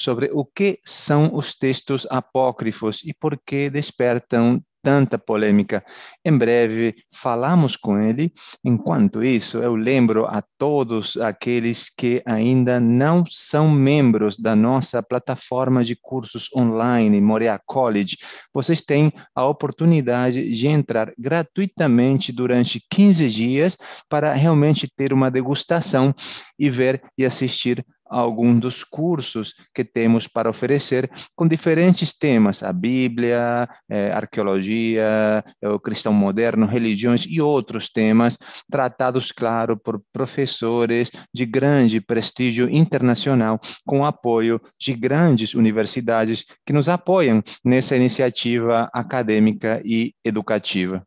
[0.00, 5.84] sobre o que são os textos apócrifos e por que despertam tanta polêmica.
[6.24, 8.32] Em breve falamos com ele.
[8.64, 15.84] Enquanto isso, eu lembro a todos aqueles que ainda não são membros da nossa plataforma
[15.84, 18.16] de cursos online, Morea College.
[18.52, 23.76] Vocês têm a oportunidade de entrar gratuitamente durante 15 dias
[24.08, 26.14] para realmente ter uma degustação
[26.58, 32.72] e ver e assistir algum dos cursos que temos para oferecer com diferentes temas, a
[32.72, 38.36] Bíblia, é, arqueologia, é, o cristão moderno, religiões e outros temas,
[38.70, 46.88] tratados, claro, por professores de grande prestígio internacional, com apoio de grandes universidades que nos
[46.88, 51.06] apoiam nessa iniciativa acadêmica e educativa.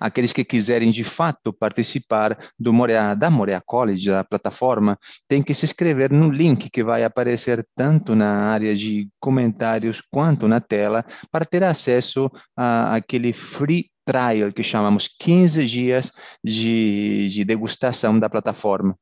[0.00, 4.98] Aqueles que quiserem de fato participar do Morea, da Morea College, da plataforma,
[5.28, 10.48] têm que se inscrever no link que vai aparecer tanto na área de comentários quanto
[10.48, 16.12] na tela para ter acesso a aquele free trial que chamamos 15 dias
[16.44, 18.96] de, de degustação da plataforma.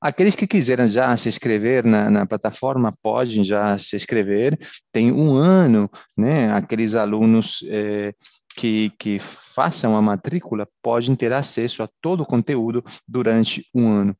[0.00, 4.58] Aqueles que quiserem já se inscrever na, na, plataforma podem já se inscrever.
[4.92, 6.52] Tem um ano, né?
[6.52, 8.14] Aqueles alunos eh,
[8.56, 14.16] que, que façam a matrícula podem ter acesso a todo o conteúdo durante um ano.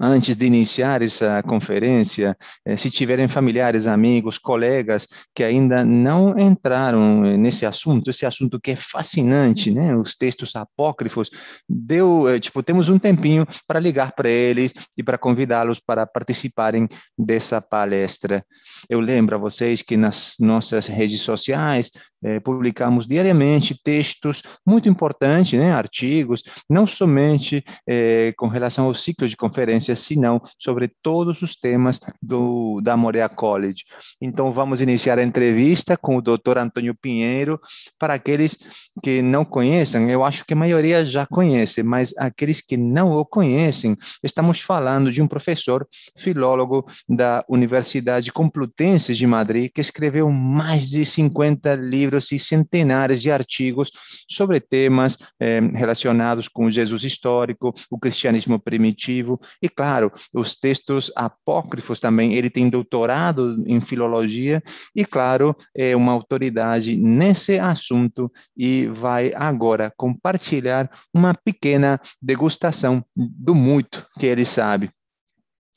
[0.00, 7.24] Antes de iniciar essa conferência, eh, se tiverem familiares, amigos, colegas que ainda não entraram
[7.24, 9.94] eh, nesse assunto, esse assunto que é fascinante, né?
[9.94, 11.30] Os textos apócrifos,
[11.68, 16.88] deu, eh, tipo, temos um tempinho para ligar para eles e para convidá-los para participarem
[17.16, 18.44] dessa palestra.
[18.88, 21.90] Eu lembro a vocês que nas nossas redes sociais
[22.22, 29.28] é, publicamos diariamente textos muito importantes, né, artigos, não somente é, com relação ao ciclo
[29.28, 33.84] de conferências, senão sobre todos os temas do, da Morea College.
[34.20, 36.58] Então, vamos iniciar a entrevista com o Dr.
[36.58, 37.60] Antônio Pinheiro.
[37.98, 38.58] Para aqueles
[39.02, 43.24] que não conhecem, eu acho que a maioria já conhece, mas aqueles que não o
[43.24, 50.88] conhecem, estamos falando de um professor filólogo da Universidade Complutense de Madrid, que escreveu mais
[50.88, 53.92] de 50 livros livros e centenares de artigos
[54.28, 62.00] sobre temas eh, relacionados com Jesus histórico, o cristianismo primitivo e, claro, os textos apócrifos
[62.00, 62.34] também.
[62.34, 64.62] Ele tem doutorado em filologia
[64.96, 73.54] e, claro, é uma autoridade nesse assunto e vai agora compartilhar uma pequena degustação do
[73.54, 74.90] muito que ele sabe.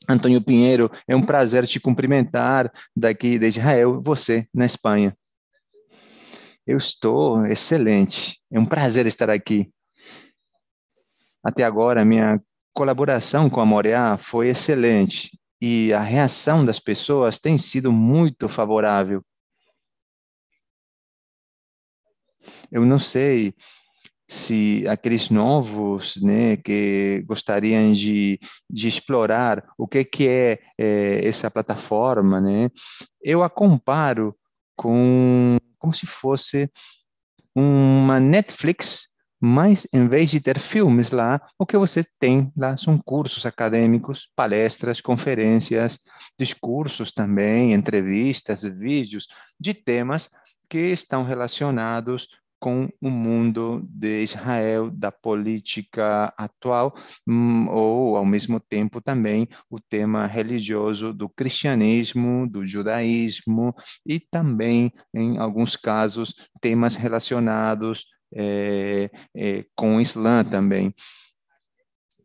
[0.08, 5.16] Antônio Pinheiro, é um prazer te cumprimentar daqui de Israel, você na Espanha.
[6.66, 8.40] Eu estou excelente.
[8.52, 9.72] É um prazer estar aqui.
[11.44, 12.40] Até agora, minha
[12.74, 19.24] colaboração com a Moreá foi excelente e a reação das pessoas tem sido muito favorável.
[22.72, 23.54] Eu não sei
[24.28, 28.40] se aqueles novos, né, que gostariam de,
[28.70, 32.70] de explorar o que que é, é essa plataforma, né,
[33.22, 34.34] eu a comparo
[34.74, 36.72] com como se fosse
[37.56, 39.10] uma Netflix,
[39.40, 44.32] mas em vez de ter filmes lá, o que você tem lá são cursos acadêmicos,
[44.36, 46.00] palestras, conferências,
[46.40, 49.28] discursos também, entrevistas, vídeos
[49.60, 50.30] de temas
[50.70, 52.28] que estão relacionados
[52.62, 56.96] com o mundo de Israel, da política atual,
[57.28, 64.94] hum, ou, ao mesmo tempo, também o tema religioso do cristianismo, do judaísmo, e também,
[65.12, 68.06] em alguns casos, temas relacionados
[68.36, 70.94] é, é, com o Islã também.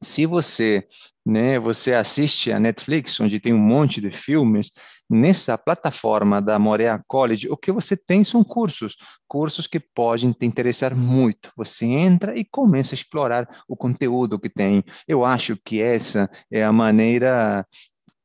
[0.03, 0.87] Se você,
[1.25, 4.71] né, você assiste a Netflix, onde tem um monte de filmes,
[5.09, 8.97] Nessa plataforma da Morea College, o que você tem são cursos,
[9.29, 11.53] cursos que podem te interessar muito.
[11.57, 14.83] Você entra e começa a explorar o conteúdo que tem.
[15.07, 17.65] Eu acho que essa é a maneira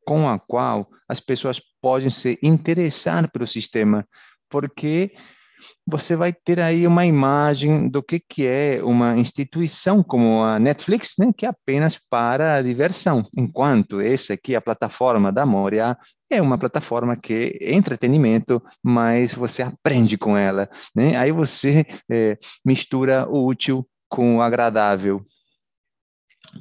[0.06, 4.08] com a qual as pessoas podem se interessar pelo sistema,
[4.50, 5.14] porque
[5.86, 11.14] você vai ter aí uma imagem do que, que é uma instituição como a Netflix,
[11.18, 15.98] né, que é apenas para diversão, enquanto essa aqui, a plataforma da Moria,
[16.30, 20.70] é uma plataforma que é entretenimento, mas você aprende com ela.
[20.96, 21.16] Né?
[21.18, 25.26] Aí você é, mistura o útil com o agradável.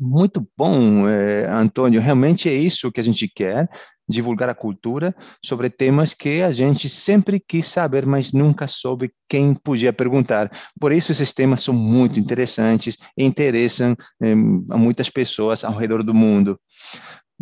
[0.00, 2.00] Muito bom, é, Antônio.
[2.00, 3.68] Realmente é isso que a gente quer
[4.08, 9.54] divulgar a cultura sobre temas que a gente sempre quis saber, mas nunca soube quem
[9.54, 10.50] podia perguntar.
[10.78, 14.32] Por isso, esses temas são muito interessantes e interessam eh,
[14.70, 16.58] a muitas pessoas ao redor do mundo.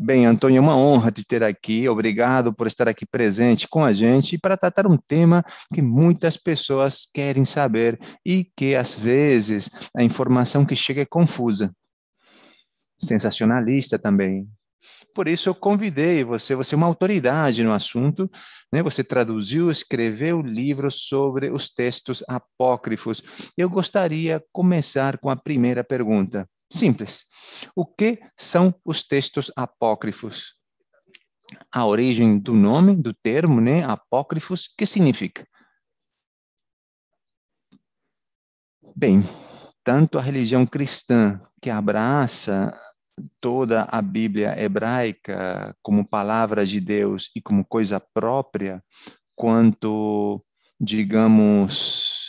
[0.00, 1.88] Bem, Antônio, é uma honra te ter aqui.
[1.88, 5.43] Obrigado por estar aqui presente com a gente para tratar um tema
[5.75, 11.73] que muitas pessoas querem saber e que, às vezes, a informação que chega é confusa.
[12.98, 14.48] Sensacionalista também.
[15.14, 18.30] Por isso, eu convidei você, você é uma autoridade no assunto,
[18.72, 18.82] né?
[18.82, 23.22] você traduziu, escreveu livros sobre os textos apócrifos.
[23.56, 26.48] Eu gostaria de começar com a primeira pergunta.
[26.70, 27.24] Simples.
[27.74, 30.54] O que são os textos apócrifos?
[31.72, 33.82] A origem do nome, do termo, né?
[33.84, 35.46] Apócrifos, que significa?
[38.94, 39.22] Bem,
[39.82, 42.76] tanto a religião cristã, que abraça
[43.40, 48.82] toda a Bíblia hebraica como palavra de Deus e como coisa própria,
[49.34, 50.44] quanto,
[50.81, 52.27] digamos,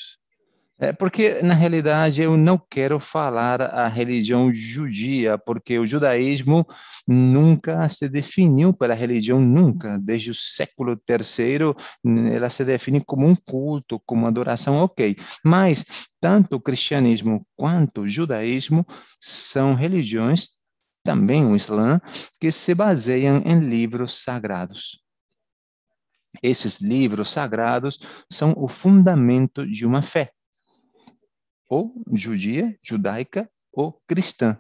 [0.82, 6.66] é porque, na realidade, eu não quero falar a religião judia, porque o judaísmo
[7.06, 10.00] nunca se definiu pela religião, nunca.
[10.00, 11.76] Desde o século III,
[12.34, 15.18] ela se define como um culto, como adoração, ok.
[15.44, 15.84] Mas,
[16.22, 18.88] tanto o cristianismo quanto o judaísmo
[19.20, 20.52] são religiões,
[21.04, 22.00] também o Islã,
[22.40, 25.04] que se baseiam em livros sagrados.
[26.42, 28.00] Esses livros sagrados
[28.32, 30.32] são o fundamento de uma fé
[31.70, 34.58] ou judia, judaica ou cristã.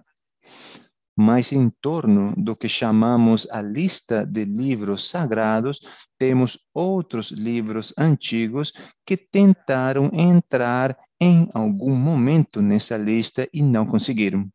[1.17, 5.81] Mas em torno do que chamamos a lista de livros sagrados,
[6.17, 8.71] temos outros livros antigos
[9.05, 14.49] que tentaram entrar em algum momento nessa lista e não conseguiram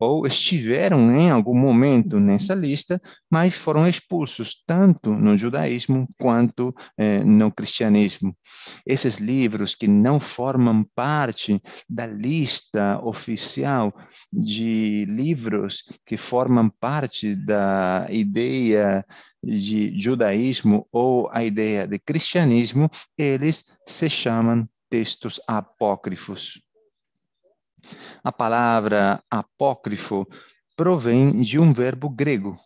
[0.00, 3.00] ou estiveram em algum momento nessa lista,
[3.30, 8.34] mas foram expulsos tanto no judaísmo quanto eh, no cristianismo.
[8.86, 13.94] Esses livros que não formam parte da lista oficial
[14.32, 19.04] de livros que formam parte da ideia
[19.42, 26.60] de judaísmo ou a ideia de cristianismo, eles se chamam textos apócrifos.
[28.22, 30.26] A palavra apócrifo
[30.76, 32.58] provém de um verbo grego,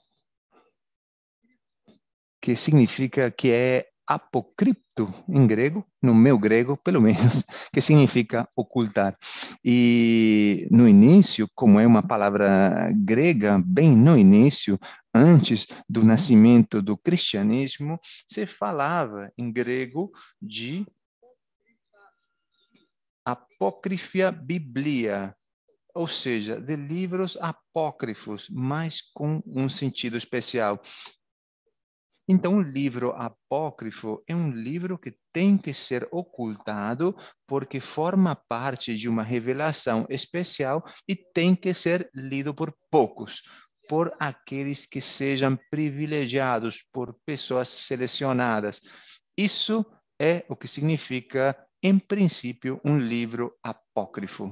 [2.40, 9.16] que significa que é apocripto em grego, no meu grego, pelo menos, que significa ocultar.
[9.64, 14.78] E no início, como é uma palavra grega, bem no início,
[15.14, 17.98] antes do nascimento do cristianismo,
[18.28, 20.86] se falava em grego de
[23.24, 25.34] apócrifia biblia,
[25.94, 30.82] ou seja, de livros apócrifos, mas com um sentido especial.
[32.26, 37.14] Então, o livro apócrifo é um livro que tem que ser ocultado
[37.46, 43.42] porque forma parte de uma revelação especial e tem que ser lido por poucos,
[43.88, 48.80] por aqueles que sejam privilegiados, por pessoas selecionadas.
[49.36, 49.84] Isso
[50.18, 51.54] é o que significa
[51.84, 54.50] em princípio, um livro apócrifo.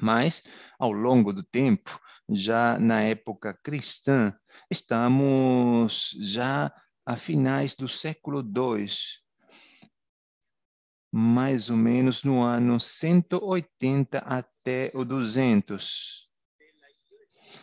[0.00, 0.42] Mas,
[0.78, 2.00] ao longo do tempo,
[2.30, 4.34] já na época cristã,
[4.70, 6.72] estamos já
[7.04, 8.86] a finais do século II,
[11.12, 16.26] mais ou menos no ano 180 até o 200.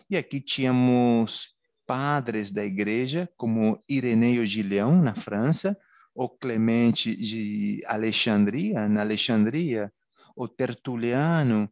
[0.07, 1.47] E aqui tínhamos
[1.87, 5.75] padres da igreja, como Ireneu de Leão, na França,
[6.21, 9.89] o Clemente de Alexandria, na Alexandria,
[10.35, 11.71] o Tertuliano,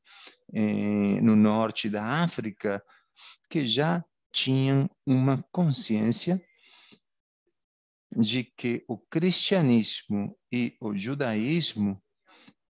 [0.53, 2.81] eh, no norte da África,
[3.49, 4.01] que já
[4.31, 6.41] tinham uma consciência
[8.15, 12.01] de que o cristianismo e o judaísmo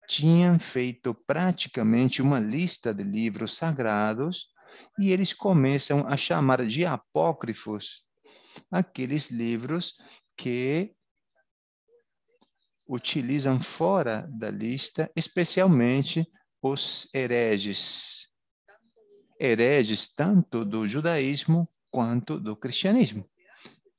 [0.08, 4.46] tinham feito praticamente uma lista de livros sagrados
[4.98, 8.02] e eles começam a chamar de apócrifos
[8.72, 9.94] aqueles livros
[10.38, 10.95] que
[12.88, 16.26] utilizam fora da lista, especialmente
[16.62, 18.28] os hereges.
[19.40, 23.28] Hereges tanto do judaísmo quanto do cristianismo.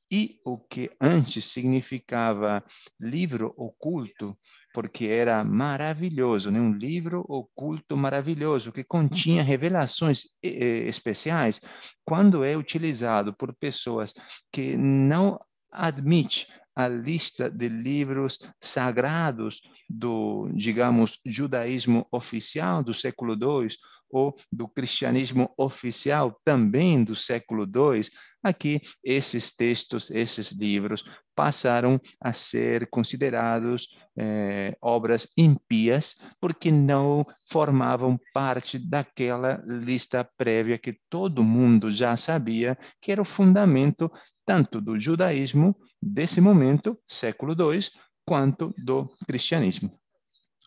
[0.10, 2.63] E o que antes significava
[2.98, 4.38] livro oculto,
[4.74, 6.62] porque era maravilhoso, né?
[6.62, 11.60] um livro oculto maravilhoso, que continha revelações eh, especiais,
[12.06, 14.13] quando é utilizado por pessoas
[14.50, 15.38] que não
[15.70, 16.46] admitem
[16.77, 23.67] a lista de livros sagrados do, digamos, judaísmo oficial do século II
[24.12, 28.07] ou do cristianismo oficial, também do século II,
[28.43, 31.03] aqui esses textos, esses livros
[31.36, 41.00] passaram a ser considerados eh, obras impias, porque não formavam parte daquela lista prévia que
[41.10, 44.12] todo mundo já sabia que era o fundamento
[44.46, 47.89] tanto do judaísmo desse momento, século II,
[48.25, 49.98] quanto do cristianismo.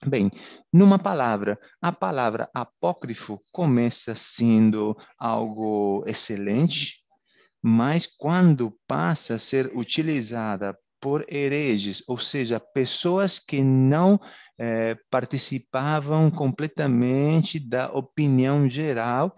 [0.06, 0.30] Bem,
[0.72, 7.00] numa palavra, a palavra apócrifo começa sendo algo excelente,
[7.62, 14.18] mas quando passa a ser utilizada por hereges, ou seja, pessoas que não
[14.58, 19.34] eh, participavam completamente da opinião geral,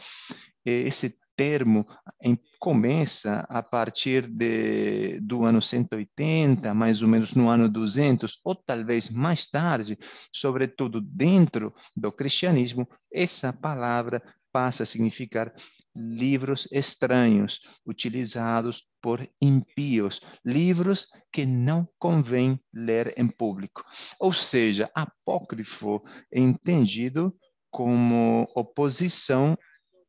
[0.64, 1.84] esse termo
[2.22, 8.54] em, começa a partir de, do ano 180, mais ou menos no ano 200, ou
[8.54, 9.98] talvez mais tarde,
[10.32, 14.22] sobretudo dentro do cristianismo, essa palavra
[14.52, 15.52] passa a significar
[15.96, 23.84] livros estranhos, utilizados por impíos, livros que não convém ler em público.
[24.20, 27.36] Ou seja, apócrifo é entendido
[27.68, 29.58] como oposição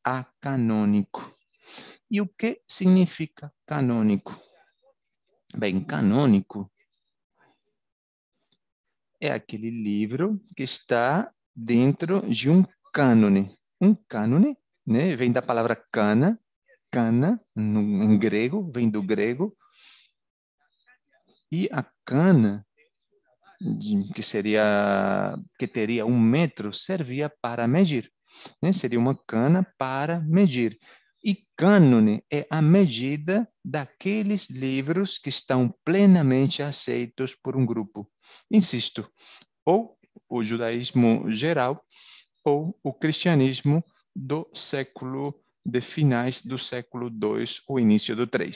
[0.03, 1.33] a canônico.
[2.12, 4.39] E o que significa canônico?
[5.55, 6.72] Bem, canônico
[9.19, 13.57] é aquele livro que está dentro de um cânone.
[13.79, 16.39] Um cânone né, vem da palavra cana,
[16.91, 19.55] cana, no, em grego, vem do grego.
[21.51, 22.65] E a cana,
[24.13, 28.12] que seria, que teria um metro, servia para medir
[28.62, 28.74] né?
[28.74, 30.78] seria uma cana para medir.
[31.24, 38.10] E cânone é a medida daqueles livros que estão plenamente aceitos por um grupo.
[38.52, 39.10] Insisto,
[39.66, 39.98] ou
[40.30, 41.82] o judaísmo geral,
[42.44, 45.34] ou o cristianismo do século
[45.66, 48.52] de finais do século II ou início do III.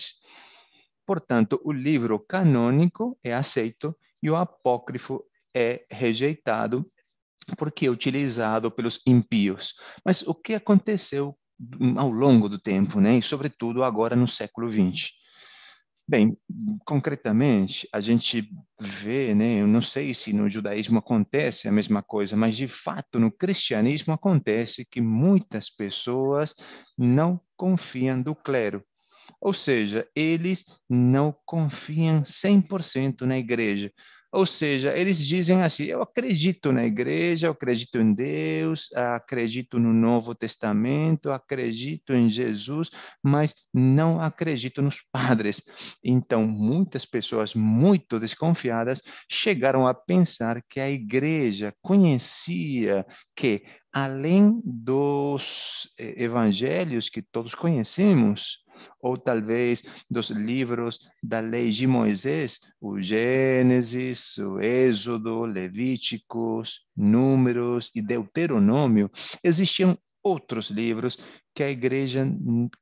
[1.05, 5.23] Portanto, o livro canônico é aceito e o apócrifo
[5.55, 6.85] é rejeitado
[7.55, 9.73] porque utilizado pelos impíos.
[10.03, 11.37] Mas o que aconteceu
[11.95, 13.17] ao longo do tempo, né?
[13.17, 15.17] e sobretudo agora no século XX?
[16.09, 16.37] Bem,
[16.85, 18.49] concretamente, a gente
[18.79, 23.19] vê, né, eu não sei se no judaísmo acontece a mesma coisa, mas de fato
[23.19, 26.55] no cristianismo acontece que muitas pessoas
[26.97, 28.81] não confiam do clero.
[29.41, 33.91] Ou seja, eles não confiam 100% na igreja.
[34.31, 39.93] Ou seja, eles dizem assim: eu acredito na igreja, eu acredito em Deus, acredito no
[39.93, 42.91] Novo Testamento, acredito em Jesus,
[43.23, 45.61] mas não acredito nos padres.
[46.03, 53.05] Então, muitas pessoas muito desconfiadas chegaram a pensar que a igreja conhecia
[53.35, 58.66] que, além dos eh, evangelhos que todos conhecemos,
[59.01, 68.01] ou talvez dos livros da lei de Moisés, o Gênesis, o Êxodo, Levíticos, Números e
[68.01, 69.09] Deuteronômio,
[69.43, 71.17] existiam outros livros
[71.55, 72.27] que a igreja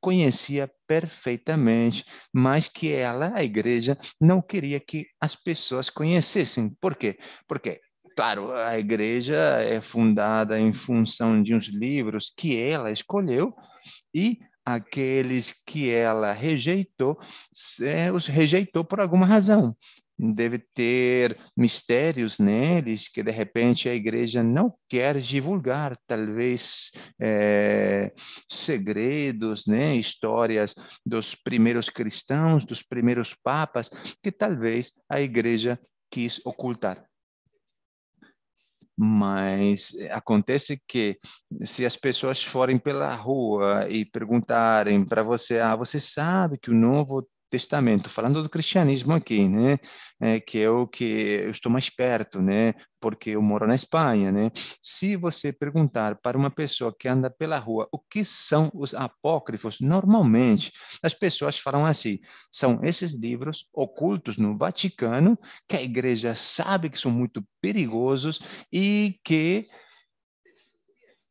[0.00, 6.70] conhecia perfeitamente, mas que ela, a igreja, não queria que as pessoas conhecessem.
[6.80, 7.18] Por quê?
[7.46, 7.80] Porque
[8.16, 13.54] claro, a igreja é fundada em função de uns livros que ela escolheu
[14.14, 17.16] e aqueles que ela rejeitou,
[17.82, 19.76] é, os rejeitou por alguma razão.
[20.18, 28.12] Deve ter mistérios neles que, de repente, a igreja não quer divulgar, talvez é,
[28.50, 29.94] segredos, né?
[29.94, 33.90] histórias dos primeiros cristãos, dos primeiros papas,
[34.22, 35.78] que talvez a igreja
[36.10, 37.06] quis ocultar.
[38.96, 41.18] Mas acontece que
[41.62, 46.74] se as pessoas forem pela rua e perguntarem para você, ah, você sabe que o
[46.74, 47.26] Novo
[47.56, 49.78] Testamento, falando do cristianismo aqui, né,
[50.20, 54.30] é, que é o que eu estou mais perto, né, porque eu moro na Espanha,
[54.30, 54.50] né.
[54.82, 59.78] Se você perguntar para uma pessoa que anda pela rua o que são os apócrifos,
[59.80, 60.70] normalmente
[61.02, 62.18] as pessoas falam assim:
[62.52, 68.38] são esses livros ocultos no Vaticano que a igreja sabe que são muito perigosos
[68.70, 69.66] e que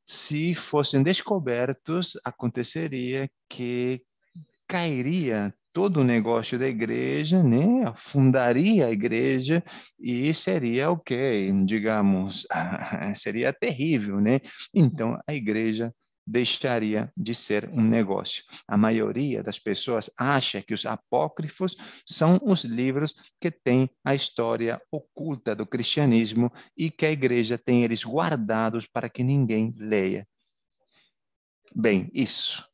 [0.04, 4.04] se fossem descobertos, aconteceria que
[4.68, 7.84] cairia todo o negócio da igreja, né?
[7.86, 9.62] Afundaria a igreja
[10.00, 11.52] e seria o quê?
[11.66, 12.48] Digamos,
[13.14, 14.40] seria terrível, né?
[14.74, 15.94] Então, a igreja
[16.26, 18.42] deixaria de ser um negócio.
[18.66, 21.76] A maioria das pessoas acha que os apócrifos
[22.08, 27.84] são os livros que têm a história oculta do cristianismo e que a igreja tem
[27.84, 30.26] eles guardados para que ninguém leia.
[31.76, 32.66] Bem, isso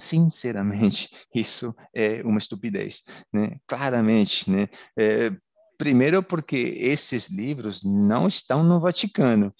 [0.00, 3.02] sinceramente, isso é uma estupidez,
[3.32, 3.56] né?
[3.66, 4.68] Claramente, né?
[4.98, 5.30] É,
[5.78, 9.54] primeiro porque esses livros não estão no Vaticano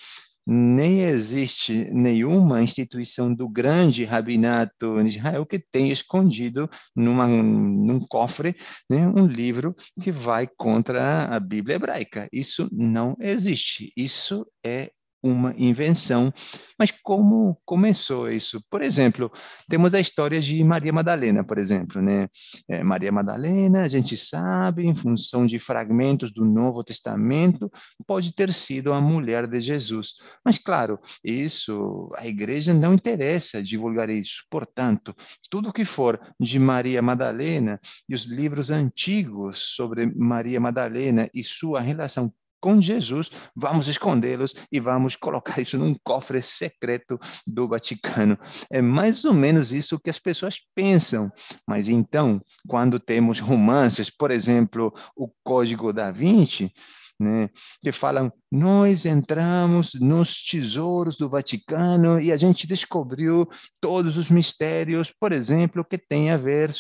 [0.53, 8.57] nem existe nenhuma instituição do grande rabinato Israel que tenha escondido numa, num cofre
[8.89, 12.29] né, um livro que vai contra a Bíblia hebraica.
[12.33, 13.93] Isso não existe.
[13.97, 14.91] Isso é
[15.23, 16.33] uma invenção.
[16.79, 18.63] Mas como começou isso?
[18.71, 19.31] Por exemplo,
[19.69, 22.27] temos a história de Maria Madalena, por exemplo, né?
[22.69, 27.71] É, Maria Madalena, a gente sabe, em função de fragmentos do Novo Testamento,
[28.07, 30.15] pode ter sido a mulher de Jesus.
[30.45, 34.45] Mas, claro, isso, a igreja não interessa divulgar isso.
[34.51, 35.15] Portanto,
[35.51, 41.81] tudo que for de Maria Madalena e os livros antigos sobre Maria Madalena e sua
[41.81, 48.39] relação com Jesus, vamos escondê-los e vamos colocar isso num cofre secreto do Vaticano.
[48.71, 51.31] É mais ou menos isso que as pessoas pensam.
[51.67, 56.73] Mas então, quando temos romances, por exemplo, o Código da Vinci,
[57.21, 57.51] né,
[57.83, 63.49] que falam: nós entramos nos tesouros do Vaticano e a gente descobriu
[63.81, 66.73] todos os mistérios, por exemplo, que tem a ver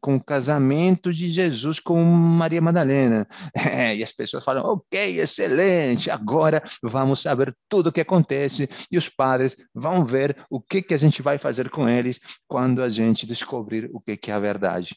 [0.00, 3.26] com o casamento de Jesus com Maria Madalena.
[3.76, 8.96] É, e as pessoas falam: ok, excelente, agora vamos saber tudo o que acontece e
[8.96, 12.88] os padres vão ver o que, que a gente vai fazer com eles quando a
[12.88, 14.94] gente descobrir o que, que é a verdade.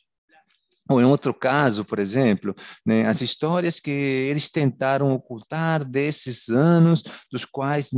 [0.90, 7.04] Ou em outro caso, por exemplo, né, as histórias que eles tentaram ocultar desses anos,
[7.32, 7.92] dos quais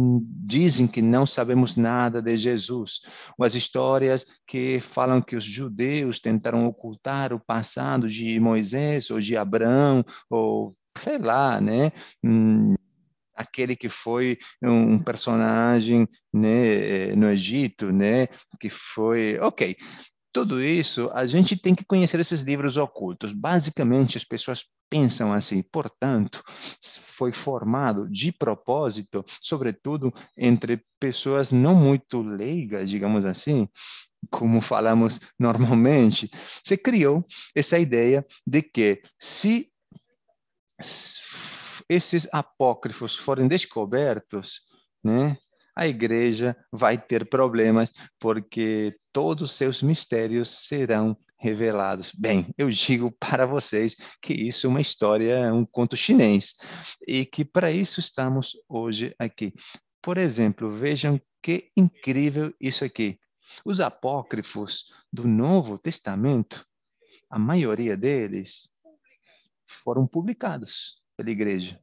[0.45, 2.99] dizem que não sabemos nada de Jesus.
[3.37, 9.19] Ou as histórias que falam que os judeus tentaram ocultar o passado de Moisés ou
[9.21, 11.93] de Abraão, ou sei lá, né?
[12.21, 12.75] Hum,
[13.33, 18.27] aquele que foi um personagem né, no Egito, né,
[18.59, 19.75] que foi, ok,
[20.33, 23.33] tudo isso, a gente tem que conhecer esses livros ocultos.
[23.33, 26.43] Basicamente, as pessoas pensam assim, portanto,
[27.05, 33.67] foi formado de propósito, sobretudo entre pessoas não muito leigas, digamos assim,
[34.29, 36.29] como falamos normalmente,
[36.63, 39.71] se criou essa ideia de que se
[41.87, 44.61] esses apócrifos forem descobertos,
[45.03, 45.37] né,
[45.75, 52.11] a igreja vai ter problemas, porque todos os seus mistérios serão revelados.
[52.15, 56.55] Bem, eu digo para vocês que isso é uma história, um conto chinês,
[57.07, 59.53] e que para isso estamos hoje aqui.
[60.01, 63.19] Por exemplo, vejam que incrível isso aqui.
[63.65, 66.65] Os apócrifos do Novo Testamento,
[67.29, 68.69] a maioria deles
[69.65, 71.79] foram publicados pela igreja.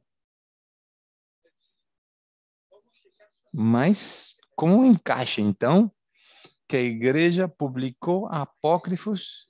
[3.53, 5.91] Mas como encaixa, então,
[6.67, 9.47] que a igreja publicou apócrifos,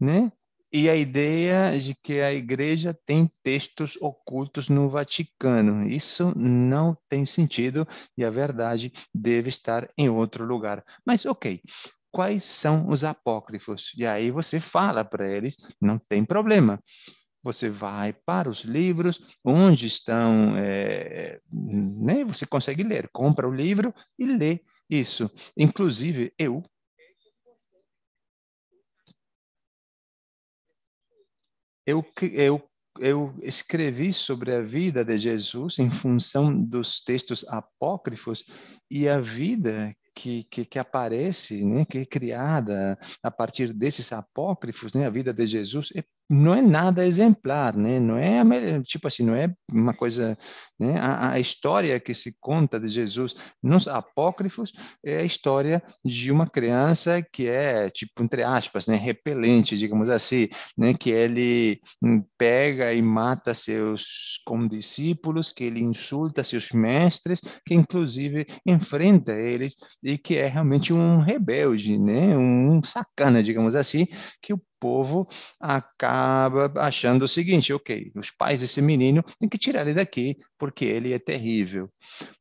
[0.00, 0.32] né?
[0.72, 5.86] E a ideia de que a igreja tem textos ocultos no Vaticano.
[5.86, 7.86] Isso não tem sentido
[8.16, 10.82] e a verdade deve estar em outro lugar.
[11.04, 11.60] Mas, ok,
[12.10, 13.92] quais são os apócrifos?
[13.98, 16.82] E aí você fala para eles, não tem problema.
[17.42, 22.24] Você vai para os livros, onde estão, é, né?
[22.24, 25.30] Você consegue ler, compra o livro e lê isso.
[25.56, 26.62] Inclusive, eu
[31.86, 32.62] eu, eu,
[33.00, 38.44] eu escrevi sobre a vida de Jesus em função dos textos apócrifos
[38.90, 44.92] e a vida que, que, que, aparece, né, que é criada a partir desses apócrifos,
[44.92, 48.00] né, a vida de Jesus é não é nada exemplar, né?
[48.00, 48.42] Não é
[48.82, 50.36] tipo assim, não é uma coisa,
[50.80, 50.98] né?
[50.98, 54.72] A, a, história que se conta de Jesus nos apócrifos
[55.04, 58.96] é a história de uma criança que é tipo entre aspas, né?
[58.96, 60.94] Repelente, digamos assim, né?
[60.94, 61.80] Que ele
[62.38, 70.16] pega e mata seus condiscípulos, que ele insulta seus mestres, que inclusive enfrenta eles e
[70.16, 72.36] que é realmente um rebelde, né?
[72.36, 74.06] Um sacana, digamos assim,
[74.40, 75.28] que o povo
[75.60, 80.84] acaba achando o seguinte: ok, os pais desse menino têm que tirar ele daqui, porque
[80.84, 81.88] ele é terrível.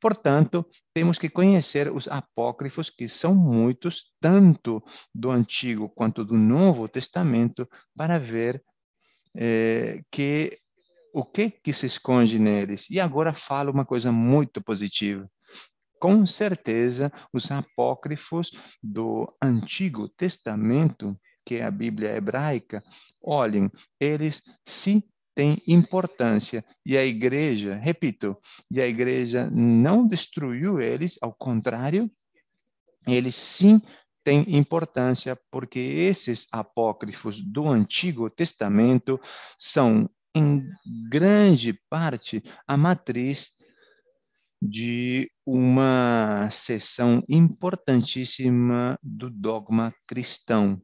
[0.01, 6.87] Portanto, temos que conhecer os apócrifos, que são muitos, tanto do Antigo quanto do Novo
[6.87, 8.63] Testamento, para ver
[9.37, 10.57] é, que
[11.13, 12.89] o que, que se esconde neles.
[12.89, 15.29] E agora falo uma coisa muito positiva
[16.01, 18.49] com certeza os apócrifos
[18.81, 22.83] do Antigo Testamento que é a Bíblia hebraica,
[23.21, 25.03] olhem, eles sim
[25.35, 26.63] têm importância.
[26.85, 28.37] E a igreja, repito,
[28.69, 32.09] e a igreja não destruiu eles, ao contrário,
[33.07, 33.81] eles sim
[34.23, 39.19] tem importância porque esses apócrifos do Antigo Testamento
[39.57, 40.63] são, em
[41.09, 43.51] grande parte, a matriz
[44.61, 50.79] de uma seção importantíssima do dogma cristão,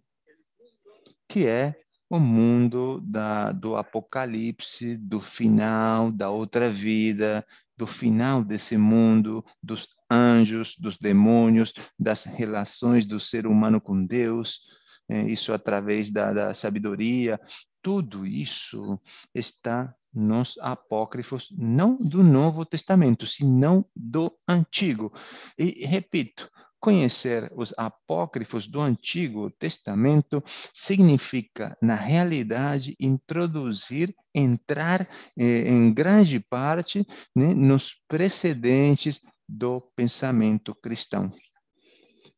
[1.27, 1.75] que é
[2.09, 9.87] o mundo da, do apocalipse, do final, da outra vida, do final desse mundo, dos
[10.09, 14.61] anjos, dos demônios, das relações do ser humano com Deus,
[15.09, 17.39] é, isso através da, da sabedoria,
[17.81, 18.99] tudo isso
[19.33, 25.13] está nos apócrifos, não do Novo Testamento, senão do Antigo.
[25.57, 35.91] E repito, Conhecer os apócrifos do Antigo Testamento significa, na realidade, introduzir, entrar eh, em
[35.91, 41.31] grande parte né, nos precedentes do pensamento cristão.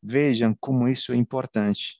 [0.02, 1.97] Vejam como isso é importante.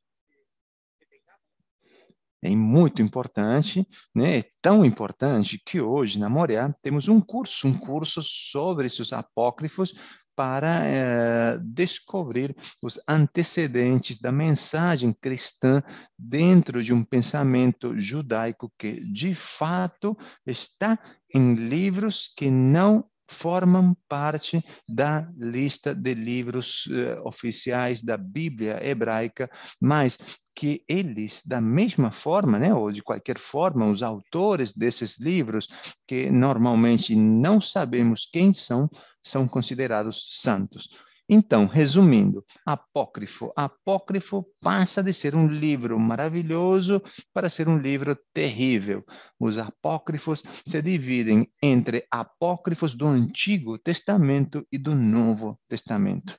[2.42, 4.38] É muito importante, né?
[4.38, 9.94] É tão importante que hoje na Moriá temos um curso, um curso sobre esses apócrifos
[10.40, 15.84] para é, descobrir os antecedentes da mensagem cristã
[16.18, 20.98] dentro de um pensamento judaico que, de fato, está
[21.36, 29.50] em livros que não formam parte da lista de livros uh, oficiais da Bíblia hebraica,
[29.80, 30.18] mas
[30.56, 35.68] que eles, da mesma forma, né, ou de qualquer forma, os autores desses livros,
[36.06, 38.90] que normalmente não sabemos quem são,
[39.24, 40.90] são considerados santos.
[41.32, 43.54] Então, resumindo, apócrifo.
[43.56, 47.00] Apócrifo passa de ser um livro maravilhoso
[47.32, 49.06] para ser um livro terrível.
[49.40, 56.36] Os apócrifos se dividem entre apócrifos do Antigo Testamento e do Novo Testamento.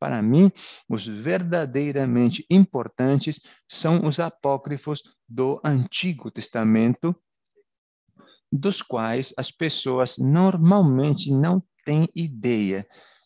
[0.00, 0.50] Para mim,
[0.88, 7.14] os verdadeiramente importantes são os apócrifos do Antigo Testamento,
[8.50, 12.84] dos quais as pessoas normalmente não têm ideia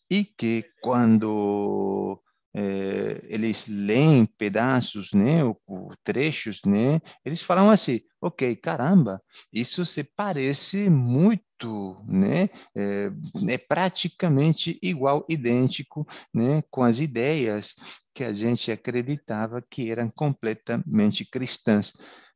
[0.09, 2.21] e que quando
[2.55, 9.21] é, eles leem pedaços, né, ou, ou, trechos, né, eles falam assim, ok, caramba,
[9.53, 13.11] isso se parece muito, né, é,
[13.47, 17.75] é praticamente igual, idêntico, né, com as ideias
[18.13, 21.93] que a gente acreditava que eram completamente cristãs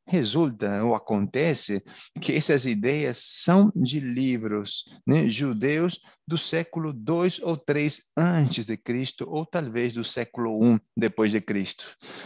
[0.07, 1.83] resulta ou acontece
[2.19, 8.77] que essas ideias são de livros né, judeus do século 2 ou 3 antes de
[8.77, 11.83] Cristo, ou talvez do século 1 depois de Cristo.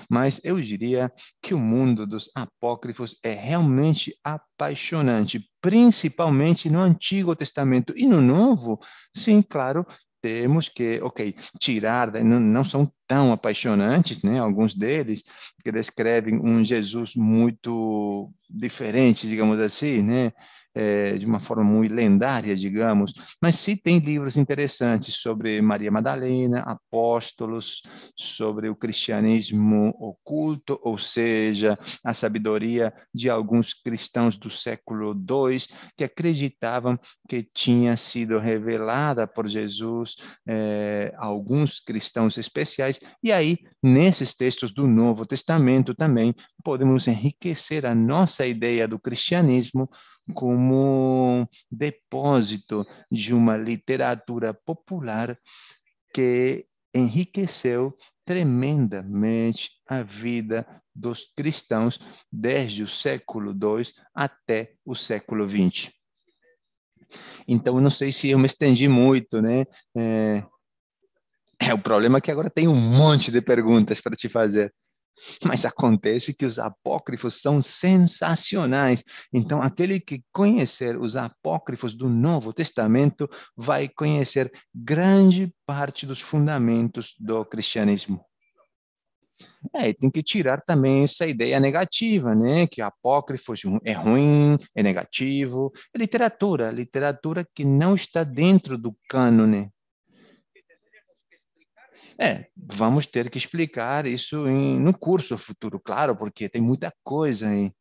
[0.08, 1.12] Mas eu diria
[1.42, 8.80] que o mundo dos apócrifos é realmente apaixonante, principalmente no Antigo Testamento e no Novo.
[9.16, 9.84] Sim, claro,
[10.26, 14.40] temos que, ok, tirar, não, não são tão apaixonantes, né?
[14.40, 15.24] Alguns deles
[15.64, 20.34] que descrevem um Jesus muito diferente, digamos assim, né?
[20.76, 26.60] É, de uma forma muito lendária, digamos, mas sim tem livros interessantes sobre Maria Madalena,
[26.60, 27.82] apóstolos,
[28.16, 35.58] sobre o cristianismo oculto, ou seja, a sabedoria de alguns cristãos do século II
[35.96, 43.60] que acreditavam que tinha sido revelada por Jesus é, a alguns cristãos especiais, e aí,
[43.82, 49.90] nesses textos do Novo Testamento também, podemos enriquecer a nossa ideia do cristianismo
[50.34, 55.38] como depósito de uma literatura popular
[56.14, 62.00] que enriqueceu tremendamente a vida dos cristãos
[62.32, 63.84] desde o século II
[64.14, 65.92] até o século XX.
[67.48, 69.66] Então, não sei se eu me estendi muito, né?
[69.96, 70.44] É,
[71.60, 74.74] é o problema é que agora tem um monte de perguntas para te fazer.
[75.46, 79.04] Mas acontece que os apócrifos são sensacionais.
[79.34, 87.16] Então, aquele que conhecer os apócrifos do Novo Testamento vai conhecer grande parte dos fundamentos
[87.20, 88.24] do cristianismo.
[89.74, 92.68] É, tem que tirar também essa ideia negativa, né?
[92.68, 95.74] Que apócrifo é ruim, é negativo.
[95.94, 99.70] É literatura, literatura que não está dentro do cânone
[102.20, 107.50] é, vamos ter que explicar isso em, no curso futuro, claro, porque tem muita coisa
[107.50, 107.72] aí.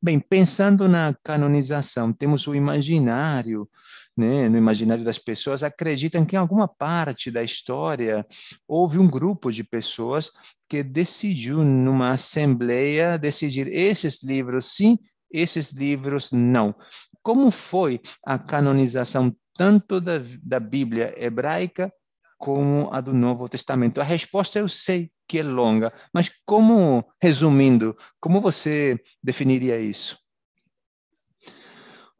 [0.00, 3.68] Bem, pensando na canonização, temos o imaginário,
[4.16, 4.48] né?
[4.48, 8.26] no imaginário das pessoas, acreditam que em alguma parte da história
[8.66, 10.30] houve um grupo de pessoas
[10.68, 14.98] que decidiu, numa assembleia, decidir esses livros sim,
[15.30, 16.74] esses livros não.
[17.22, 21.92] Como foi a canonização tanto da, da Bíblia hebraica
[22.38, 24.00] como a do Novo Testamento?
[24.00, 30.18] A resposta eu sei que é longa, mas como, resumindo, como você definiria isso?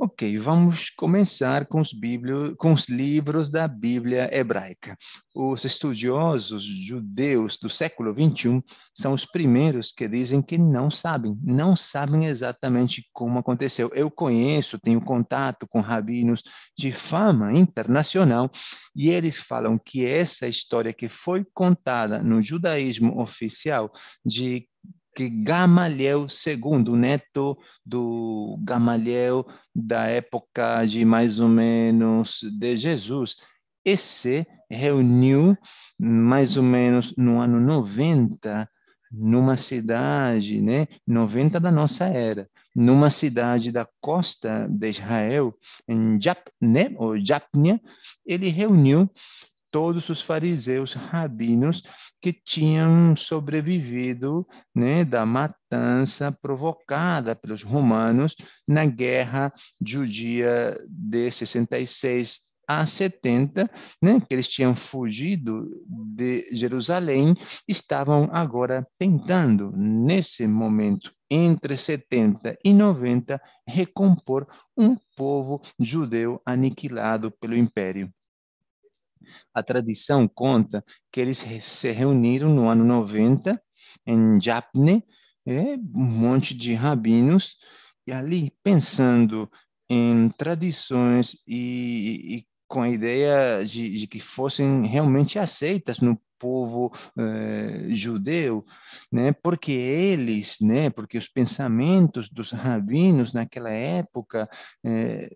[0.00, 1.90] Ok, vamos começar com os,
[2.56, 4.96] com os livros da Bíblia hebraica.
[5.34, 8.62] Os estudiosos judeus do século XXI
[8.94, 13.90] são os primeiros que dizem que não sabem, não sabem exatamente como aconteceu.
[13.92, 16.44] Eu conheço, tenho contato com rabinos
[16.78, 18.48] de fama internacional
[18.94, 23.90] e eles falam que essa história que foi contada no judaísmo oficial
[24.24, 24.68] de
[25.18, 33.34] que Gamaliel II, neto do Gamaliel da época de mais ou menos de Jesus,
[33.84, 35.58] esse reuniu
[35.98, 38.70] mais ou menos no ano 90
[39.10, 45.52] numa cidade, né, 90 da nossa era, numa cidade da costa de Israel,
[45.88, 47.80] em Japne, ou Japnia,
[48.24, 49.10] ele reuniu
[49.70, 51.82] todos os fariseus rabinos
[52.20, 58.34] que tinham sobrevivido né, da matança provocada pelos romanos
[58.66, 63.70] na guerra judia de 66 a 70,
[64.02, 67.34] né, que eles tinham fugido de Jerusalém,
[67.66, 77.56] estavam agora tentando, nesse momento, entre 70 e 90, recompor um povo judeu aniquilado pelo
[77.56, 78.12] império.
[79.54, 83.60] A tradição conta que eles se reuniram no ano 90
[84.06, 85.04] em Japne,
[85.46, 87.56] é, um monte de rabinos,
[88.06, 89.50] e ali pensando
[89.88, 96.92] em tradições e, e com a ideia de, de, que fossem realmente aceitas no povo
[97.18, 98.64] eh, judeu,
[99.10, 99.32] né?
[99.32, 100.88] Porque eles, né?
[100.90, 104.48] Porque os pensamentos dos rabinos naquela época
[104.84, 105.28] eh,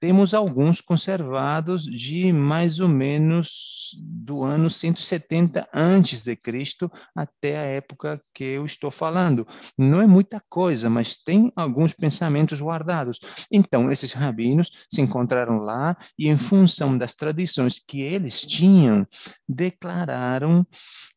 [0.00, 7.62] temos alguns conservados de mais ou menos do ano 170 antes de Cristo até a
[7.62, 9.46] época que eu estou falando.
[9.76, 13.18] Não é muita coisa, mas tem alguns pensamentos guardados.
[13.50, 19.06] Então, esses rabinos se encontraram lá e, em função das tradições que eles tinham,
[19.48, 20.66] declararam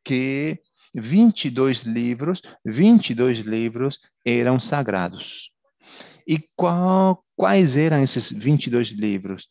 [0.03, 0.59] que
[0.93, 5.51] 22 livros, 22 livros eram sagrados.
[6.31, 9.49] E qual, quais eram esses 22 livros?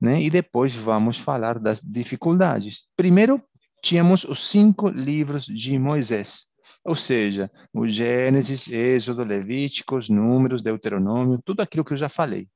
[0.00, 0.20] Né?
[0.24, 2.82] E depois vamos falar das dificuldades.
[2.96, 3.40] Primeiro,
[3.80, 6.46] tínhamos os cinco livros de Moisés,
[6.84, 12.48] ou seja, o Gênesis, Êxodo, Levíticos, Números, Deuteronômio, tudo aquilo que eu já falei.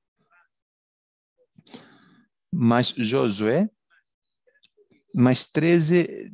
[2.52, 3.70] Mas Josué,
[5.14, 6.28] mais 13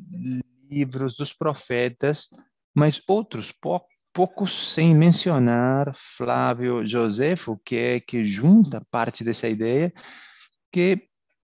[0.71, 2.31] livros dos profetas,
[2.75, 9.93] mas outros poucos poucos sem mencionar Flávio Josefo, que é que junta parte dessa ideia,
[10.73, 11.03] que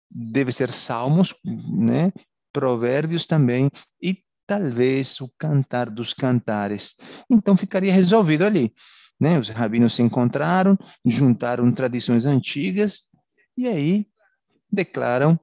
[0.10, 2.14] deve ser Salmos, né?
[2.54, 3.70] Provérbios também
[4.02, 6.96] e talvez o Cantar dos Cantares.
[7.30, 8.74] Então ficaria resolvido ali,
[9.20, 9.38] né?
[9.38, 13.10] Os rabinos se encontraram, juntaram tradições antigas
[13.58, 14.08] e aí
[14.72, 15.38] declaram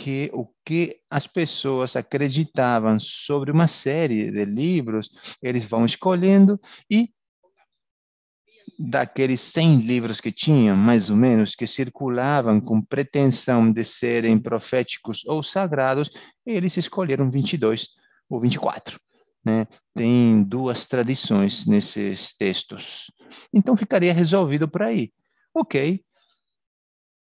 [0.00, 5.10] que o que as pessoas acreditavam sobre uma série de livros,
[5.42, 6.58] eles vão escolhendo
[6.90, 7.10] e
[8.78, 15.22] daqueles 100 livros que tinham, mais ou menos, que circulavam com pretensão de serem proféticos
[15.26, 16.10] ou sagrados,
[16.46, 17.88] eles escolheram 22
[18.30, 18.98] ou 24.
[19.44, 19.66] Né?
[19.94, 23.10] Tem duas tradições nesses textos.
[23.52, 25.12] Então ficaria resolvido por aí.
[25.54, 26.02] Ok,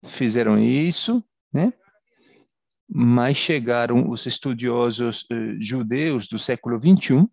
[0.07, 1.73] fizeram isso, né?
[2.97, 7.29] Mas chegaram os estudiosos eh, judeus do século 21.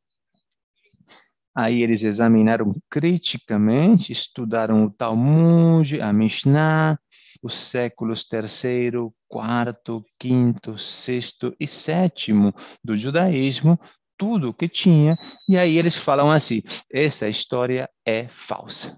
[1.53, 6.99] Aí eles examinaram criticamente, estudaram o Talmud, a Mishnah,
[7.43, 13.79] os séculos terceiro, quarto, quinto, sexto e sétimo do judaísmo,
[14.17, 15.15] tudo o que tinha,
[15.47, 18.97] e aí eles falam assim: essa história é falsa.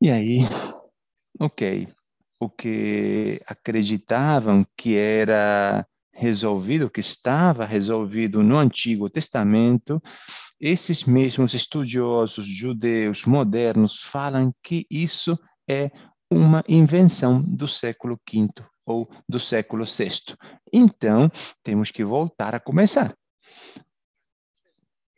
[0.00, 0.40] E aí,
[1.38, 1.88] ok,
[2.38, 10.02] o que acreditavam que era resolvido, que estava resolvido no Antigo Testamento,
[10.58, 15.90] esses mesmos estudiosos judeus modernos falam que isso é
[16.30, 18.48] uma invenção do século V
[18.86, 20.34] ou do século VI.
[20.72, 21.30] Então,
[21.62, 23.14] temos que voltar a começar.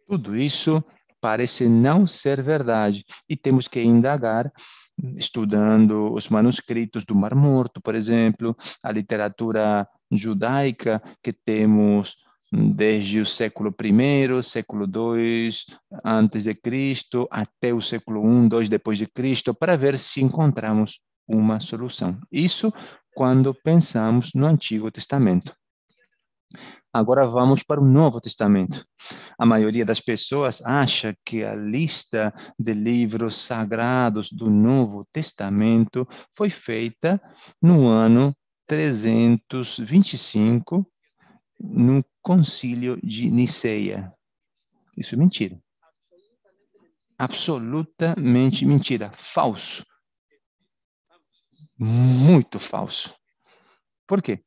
[0.08, 0.82] Tudo isso
[1.20, 4.50] parece não ser verdade e temos que indagar
[5.16, 12.16] estudando os manuscritos do Mar Morto, por exemplo, a literatura judaica que temos
[12.50, 15.50] desde o século I, século II
[16.04, 21.00] antes de Cristo, até o século I, II depois de Cristo, para ver se encontramos
[21.26, 22.18] uma solução.
[22.32, 22.72] Isso
[23.14, 25.54] quando pensamos no Antigo Testamento.
[26.98, 28.84] Agora vamos para o Novo Testamento.
[29.38, 36.50] A maioria das pessoas acha que a lista de livros sagrados do Novo Testamento foi
[36.50, 37.22] feita
[37.62, 38.34] no ano
[38.66, 40.84] 325,
[41.60, 44.12] no Concílio de Niceia.
[44.96, 45.56] Isso é mentira.
[47.16, 49.12] Absolutamente mentira.
[49.14, 49.86] Falso.
[51.78, 53.14] Muito falso.
[54.04, 54.42] Por quê?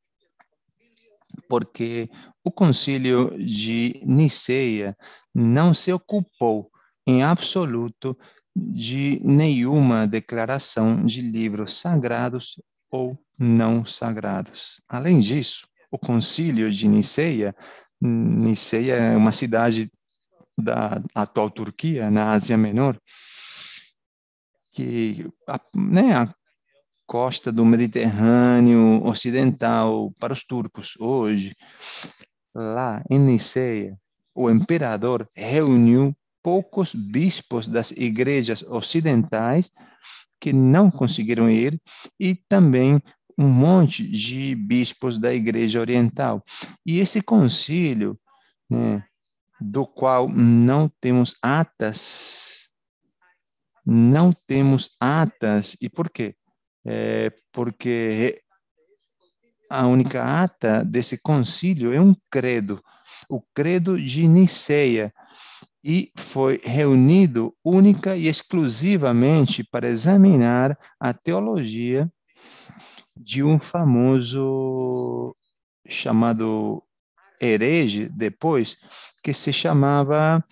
[1.48, 2.10] Porque
[2.44, 4.98] o concílio de Niceia
[5.34, 6.72] não se ocupou
[7.06, 8.18] em absoluto
[8.56, 14.82] de nenhuma declaração de livros sagrados ou não sagrados.
[14.88, 17.56] Além disso, o concílio de Niceia,
[18.02, 19.92] Niceia é uma cidade
[20.58, 23.00] da atual Turquia, na Ásia Menor,
[24.72, 25.26] que
[25.76, 26.34] né, a
[27.06, 31.56] costa do Mediterrâneo ocidental para os turcos hoje,
[32.54, 33.98] lá em Niceia,
[34.34, 39.72] o imperador reuniu poucos bispos das igrejas ocidentais
[40.40, 41.80] que não conseguiram ir
[42.20, 43.02] e também
[43.38, 46.44] um monte de bispos da igreja oriental.
[46.86, 48.20] E esse concílio,
[48.70, 49.04] né,
[49.60, 52.70] do qual não temos atas,
[53.86, 55.78] não temos atas.
[55.82, 56.36] E por quê?
[56.86, 58.42] É porque
[59.72, 62.84] a única ata desse concílio é um credo,
[63.30, 65.14] o credo de Niceia,
[65.82, 72.12] e foi reunido única e exclusivamente para examinar a teologia
[73.16, 75.36] de um famoso
[75.88, 76.84] chamado
[77.40, 78.78] herege depois,
[79.24, 80.44] que se chamava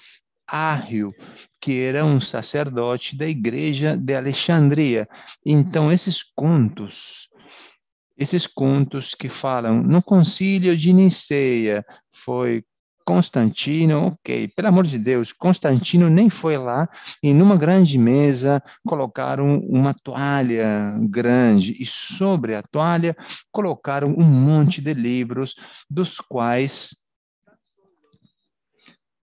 [0.48, 1.14] Arrio,
[1.62, 5.08] que era um sacerdote da igreja de Alexandria.
[5.46, 7.29] Então, esses contos,
[8.20, 12.66] esses contos que falam no concílio de Niceia, foi
[13.06, 16.88] Constantino, ok, pelo amor de Deus, Constantino nem foi lá
[17.24, 23.16] e numa grande mesa colocaram uma toalha grande e sobre a toalha
[23.52, 25.56] colocaram um monte de livros,
[25.90, 26.96] dos quais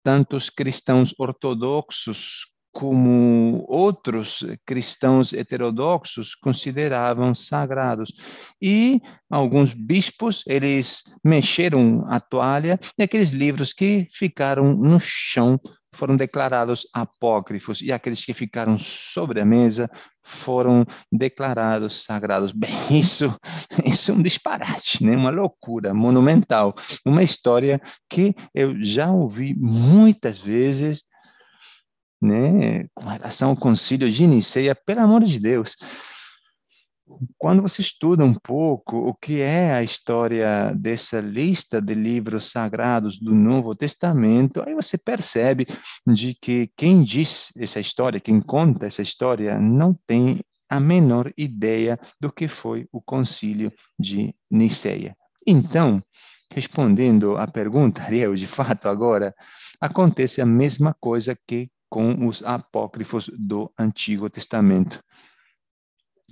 [0.03, 8.13] tantos cristãos ortodoxos como outros cristãos heterodoxos consideravam sagrados.
[8.61, 15.59] E alguns bispos, eles mexeram a toalha e aqueles livros que ficaram no chão
[15.95, 19.89] foram declarados apócrifos e aqueles que ficaram sobre a mesa
[20.21, 22.51] foram declarados sagrados.
[22.51, 23.33] Bem, isso,
[23.85, 25.15] isso é um disparate, né?
[25.15, 26.75] uma loucura monumental,
[27.07, 31.05] uma história que eu já ouvi muitas vezes
[32.25, 35.77] né, com relação ao concílio de Niceia, pelo amor de Deus,
[37.37, 43.21] quando você estuda um pouco o que é a história dessa lista de livros sagrados
[43.21, 45.67] do Novo Testamento, aí você percebe
[46.07, 52.01] de que quem diz essa história, quem conta essa história, não tem a menor ideia
[52.19, 55.15] do que foi o concílio de Niceia.
[55.47, 56.03] Então,
[56.51, 59.35] respondendo à pergunta, Ariel, de fato agora,
[59.79, 65.01] acontece a mesma coisa que com os apócrifos do Antigo Testamento.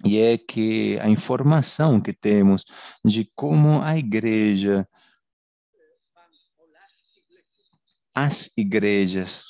[0.04, 2.64] E é que a informação que temos
[3.04, 4.88] de como a igreja,
[8.12, 9.44] as igrejas,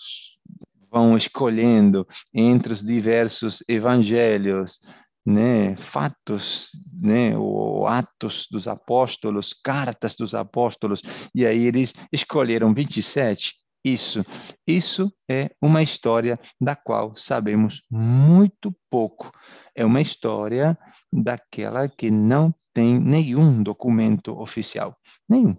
[0.90, 4.80] vão escolhendo entre os diversos evangelhos,
[5.24, 11.00] né, fatos, né, ou atos dos apóstolos, cartas dos apóstolos,
[11.34, 14.24] e aí eles escolheram 27 isso.
[14.66, 19.30] Isso é uma história da qual sabemos muito pouco.
[19.74, 20.78] É uma história
[21.12, 24.96] daquela que não tem nenhum documento oficial.
[25.28, 25.56] Nenhum.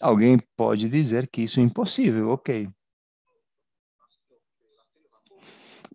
[0.00, 2.68] Alguém pode dizer que isso é impossível, ok.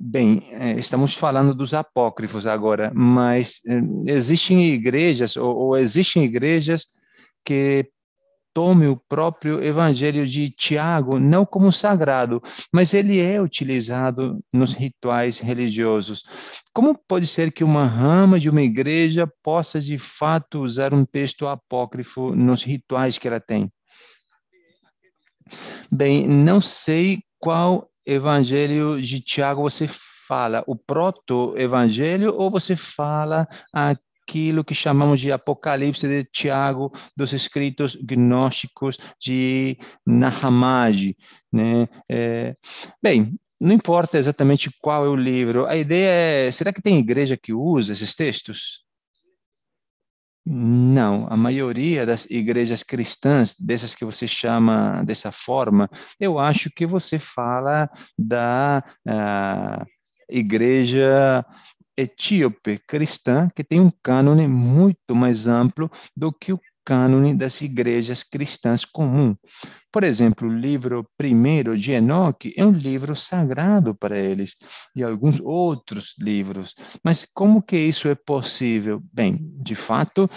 [0.02, 6.88] Bem, é, estamos falando dos apócrifos agora, mas é, existem igrejas, ou, ou existem igrejas
[7.44, 7.92] que
[8.60, 12.44] tome o próprio Evangelho de Tiago não como sagrado,
[12.74, 16.26] mas ele é utilizado nos rituais religiosos.
[16.74, 21.48] Como pode ser que uma rama de uma igreja possa de fato usar um texto
[21.48, 23.72] apócrifo nos rituais que ela tem?
[25.90, 33.96] Bem, não sei qual evangelho de Tiago você fala, o proto-evangelho, ou você fala a
[34.30, 41.16] aquilo que chamamos de Apocalipse de Tiago, dos escritos gnósticos de Nahamad.
[41.52, 41.88] Né?
[42.08, 42.56] É,
[43.02, 47.36] bem, não importa exatamente qual é o livro, a ideia é: será que tem igreja
[47.36, 48.84] que usa esses textos?
[50.46, 56.88] Não, a maioria das igrejas cristãs, dessas que você chama dessa forma, eu acho que
[56.88, 59.86] você fala da uh,
[60.30, 61.46] igreja
[62.00, 68.24] etíope cristã, que tem um cânone muito mais amplo do que o cânone das igrejas
[68.24, 69.36] cristãs comum.
[69.92, 74.56] Por exemplo, o livro primeiro de Enoque é um livro sagrado para eles,
[74.96, 76.74] e alguns outros livros.
[77.04, 79.02] Mas como que isso é possível?
[79.14, 80.30] Bem, de fato,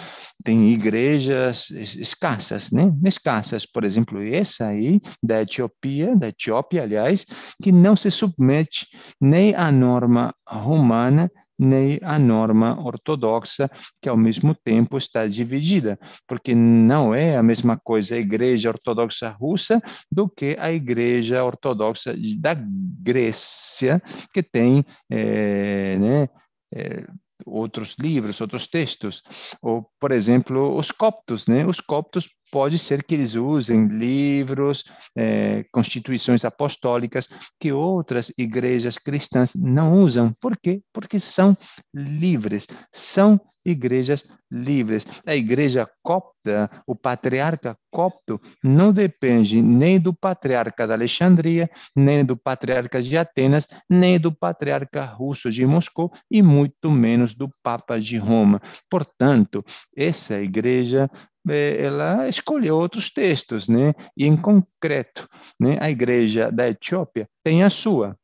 [0.43, 2.91] tem igrejas escassas, né?
[3.03, 7.25] Escassas, por exemplo, essa aí da Etiópia, da Etiópia, aliás,
[7.61, 8.87] que não se submete
[9.19, 13.69] nem à norma romana, nem a norma ortodoxa,
[14.01, 19.29] que ao mesmo tempo está dividida, porque não é a mesma coisa a Igreja Ortodoxa
[19.29, 19.81] Russa
[20.11, 24.01] do que a Igreja Ortodoxa da Grécia,
[24.33, 26.29] que tem é, né,
[26.73, 27.05] é,
[27.45, 29.21] outros livros, outros textos,
[29.61, 31.65] ou, por exemplo, os coptos, né?
[31.65, 34.83] Os coptos pode ser que eles usem livros,
[35.17, 37.27] é, constituições apostólicas
[37.59, 40.31] que outras igrejas cristãs não usam.
[40.39, 40.83] Por quê?
[40.93, 41.57] Porque são
[41.91, 45.07] livres, são igrejas livres.
[45.25, 52.37] A igreja copta, o patriarca copto, não depende nem do patriarca da Alexandria, nem do
[52.37, 58.17] patriarca de Atenas, nem do patriarca russo de Moscou e muito menos do Papa de
[58.17, 58.61] Roma.
[58.89, 59.63] Portanto,
[59.95, 61.09] essa igreja
[61.47, 63.93] ela escolheu outros textos, né?
[64.15, 65.27] E em concreto,
[65.59, 68.17] né, a igreja da Etiópia tem a sua.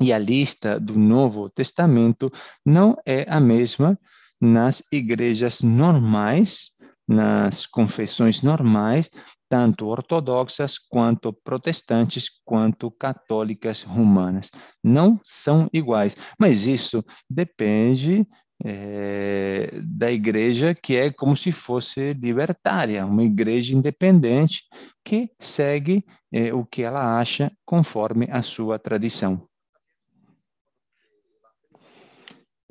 [0.00, 2.32] E a lista do Novo Testamento
[2.64, 3.98] não é a mesma
[4.40, 6.72] nas igrejas normais,
[7.06, 9.10] nas confissões normais,
[9.48, 14.50] tanto ortodoxas quanto protestantes, quanto católicas romanas.
[14.82, 18.26] Não são iguais, mas isso depende
[18.64, 24.62] é, da igreja que é como se fosse libertária, uma igreja independente
[25.04, 29.46] que segue é, o que ela acha conforme a sua tradição.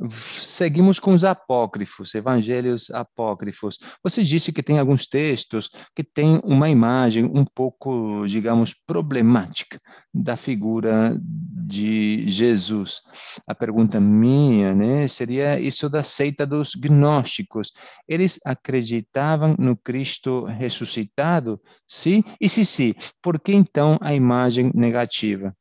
[0.10, 3.78] Seguimos com os apócrifos, evangelhos apócrifos.
[4.04, 9.80] Você disse que tem alguns textos que têm uma imagem um pouco, digamos, problemática
[10.14, 13.02] da figura de Jesus.
[13.46, 17.72] A pergunta minha, né, seria isso da seita dos gnósticos.
[18.08, 21.62] Eles acreditavam no Cristo ressuscitado?
[21.88, 22.24] Sim?
[22.40, 25.56] E se sim, por que então a imagem negativa?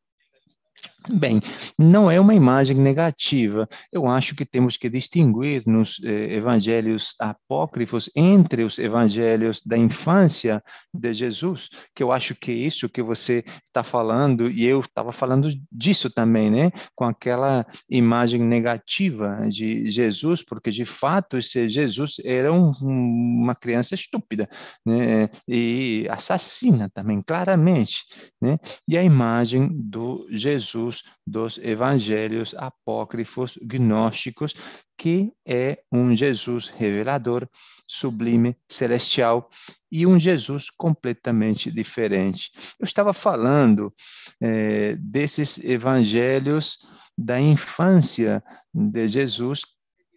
[1.08, 1.40] Bem,
[1.78, 3.66] não é uma imagem negativa.
[3.90, 10.62] Eu acho que temos que distinguir nos eh, evangelhos apócrifos entre os evangelhos da infância
[10.92, 15.10] de Jesus, que eu acho que é isso que você está falando, e eu estava
[15.10, 16.70] falando disso também, né?
[16.94, 23.94] Com aquela imagem negativa de Jesus, porque de fato esse Jesus era um, uma criança
[23.94, 24.48] estúpida,
[24.84, 25.30] né?
[25.48, 28.04] E assassina também, claramente,
[28.40, 28.58] né?
[28.86, 34.54] E a imagem do Jesus Jesus dos evangelhos apócrifos gnósticos,
[34.98, 37.48] que é um Jesus revelador,
[37.86, 39.48] sublime, celestial
[39.90, 42.50] e um Jesus completamente diferente.
[42.78, 43.92] Eu estava falando
[44.40, 46.78] é, desses evangelhos
[47.16, 49.62] da infância de Jesus,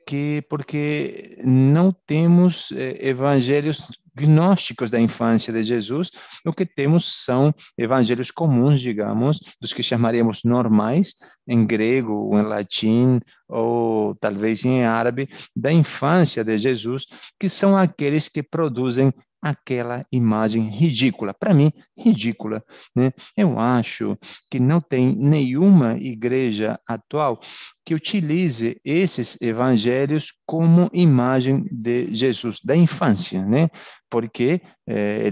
[0.07, 3.82] que porque não temos é, evangelhos
[4.16, 6.11] gnósticos da infância de Jesus,
[6.45, 11.16] o que temos são evangelhos comuns, digamos, dos que chamaríamos normais,
[11.47, 17.05] em grego, em latim, ou talvez em árabe, da infância de Jesus,
[17.39, 21.33] que são aqueles que produzem aquela imagem ridícula.
[21.33, 22.63] Para mim, ridícula.
[22.95, 23.11] Né?
[23.35, 24.17] Eu acho
[24.49, 27.41] que não tem nenhuma igreja atual
[27.85, 33.69] que utilize esses evangelhos como imagem de Jesus da infância, né?
[34.09, 35.29] Porque é,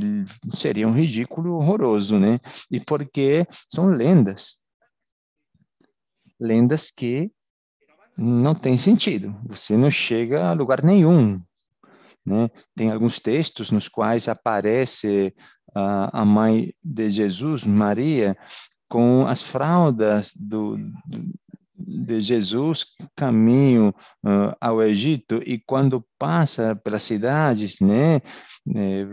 [0.55, 2.39] seria um ridículo horroroso, né?
[2.69, 4.57] E porque são lendas,
[6.37, 7.31] lendas que
[8.17, 9.33] não têm sentido.
[9.47, 11.41] Você não chega a lugar nenhum
[12.25, 12.49] né?
[12.75, 15.33] Tem alguns textos nos quais aparece
[15.75, 18.37] uh, a mãe de Jesus, Maria,
[18.89, 21.31] com as fraldas do, do
[21.87, 23.93] de Jesus caminho
[24.23, 28.21] uh, ao Egito e quando passa pelas cidades, né,
[28.65, 29.07] né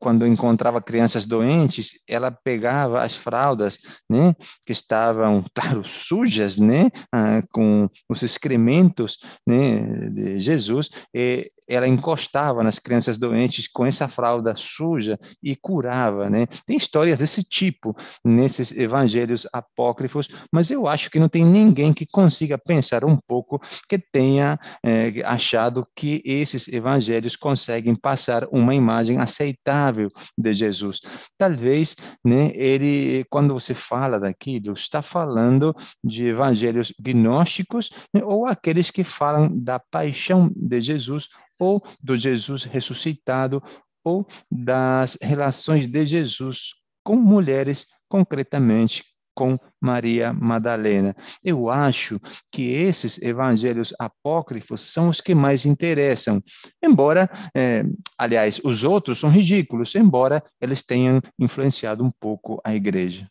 [0.00, 3.78] quando encontrava crianças doentes, ela pegava as fraldas,
[4.08, 4.34] né,
[4.64, 12.64] que estavam, claro, sujas, né, ah, com os excrementos, né, de Jesus, e ela encostava
[12.64, 16.46] nas crianças doentes com essa fralda suja e curava, né?
[16.66, 22.04] Tem histórias desse tipo nesses evangelhos apócrifos, mas eu acho que não tem ninguém que
[22.04, 29.18] consiga pensar um pouco que tenha é, achado que esses evangelhos conseguem passar uma imagem
[29.18, 29.89] aceitável
[30.36, 31.00] de Jesus.
[31.38, 38.90] Talvez, né, ele, quando você fala daquilo, está falando de evangelhos gnósticos né, ou aqueles
[38.90, 41.28] que falam da paixão de Jesus
[41.58, 43.62] ou do Jesus ressuscitado,
[44.02, 46.74] ou das relações de Jesus
[47.04, 49.04] com mulheres, concretamente
[49.40, 51.16] com Maria Madalena.
[51.42, 52.20] Eu acho
[52.52, 56.42] que esses evangelhos apócrifos são os que mais interessam,
[56.82, 57.26] embora,
[57.56, 57.82] é,
[58.18, 63.30] aliás, os outros são ridículos, embora eles tenham influenciado um pouco a igreja.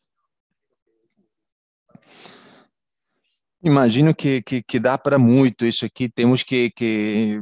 [3.62, 7.40] Imagino que, que, que dá para muito isso aqui, temos que, que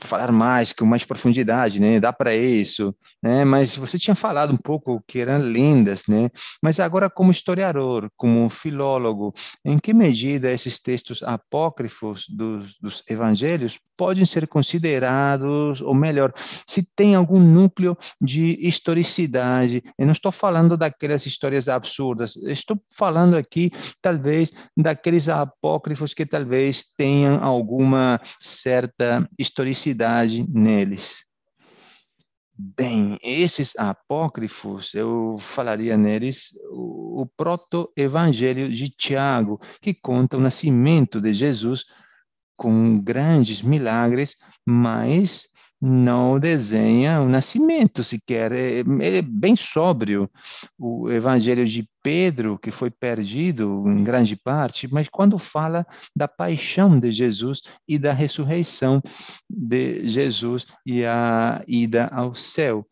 [0.00, 2.00] falar mais, com mais profundidade, né?
[2.00, 3.44] Dá para isso, né?
[3.44, 6.30] Mas você tinha falado um pouco que eram lendas, né?
[6.62, 9.34] Mas agora como historiador, como filólogo,
[9.64, 16.32] em que medida esses textos apócrifos dos, dos evangelhos podem ser considerados, ou melhor,
[16.66, 19.82] se tem algum núcleo de historicidade?
[19.98, 23.70] Eu não estou falando daquelas histórias absurdas, estou falando aqui
[24.00, 29.81] talvez daqueles apócrifos que talvez tenham alguma certa historicidade
[30.48, 31.24] neles.
[32.54, 41.20] Bem, esses apócrifos, eu falaria neles o, o proto-evangelho de Tiago, que conta o nascimento
[41.20, 41.84] de Jesus
[42.56, 45.48] com grandes milagres, mas
[45.84, 48.52] não desenha o nascimento sequer.
[48.52, 50.30] É, ele é bem sóbrio.
[50.78, 57.00] O evangelho de Pedro, que foi perdido em grande parte, mas quando fala da paixão
[57.00, 59.02] de Jesus e da ressurreição
[59.50, 62.86] de Jesus e a ida ao céu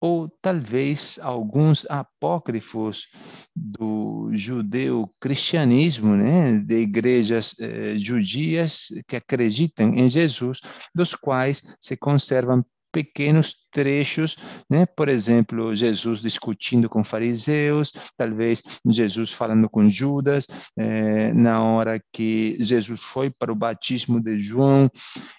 [0.00, 3.06] ou talvez alguns apócrifos
[3.54, 10.60] do judeu-cristianismo, né, de igrejas eh, judias que acreditam em Jesus,
[10.94, 14.36] dos quais se conservam pequenos trechos,
[14.68, 14.86] né?
[14.86, 20.46] Por exemplo, Jesus discutindo com fariseus, talvez Jesus falando com Judas,
[20.76, 24.90] eh, na hora que Jesus foi para o batismo de João.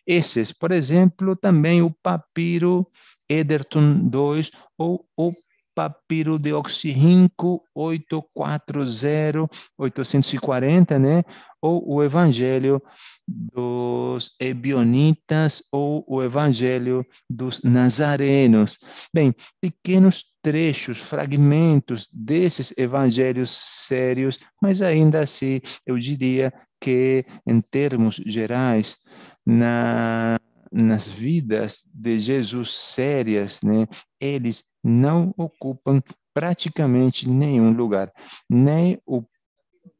[0.06, 2.88] Esses, por exemplo, também o papiro
[3.30, 5.34] Ederton 2 ou o
[5.80, 11.24] papiro de oxirrinco 840, 840, né?
[11.62, 12.82] Ou o Evangelho
[13.26, 18.78] dos Ebionitas ou o Evangelho dos Nazarenos.
[19.14, 26.52] Bem, pequenos trechos, fragmentos desses evangelhos sérios, mas ainda assim, eu diria
[26.82, 28.98] que, em termos gerais,
[29.46, 30.38] na
[30.72, 33.88] nas vidas de Jesus sérias, né,
[34.20, 36.02] eles não ocupam
[36.34, 38.12] praticamente nenhum lugar,
[38.50, 39.24] nem o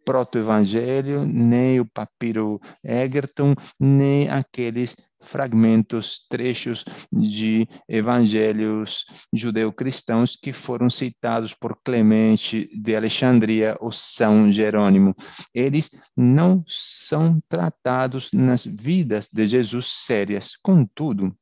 [0.10, 6.84] proto-evangelho, nem o papiro Egerton, nem aqueles fragmentos, trechos
[7.14, 15.16] de evangelhos judeu-cristãos que foram citados por Clemente de Alexandria ou São Jerônimo.
[15.54, 20.56] Eles não são tratados nas vidas de Jesus sérias.
[20.60, 21.38] Contudo,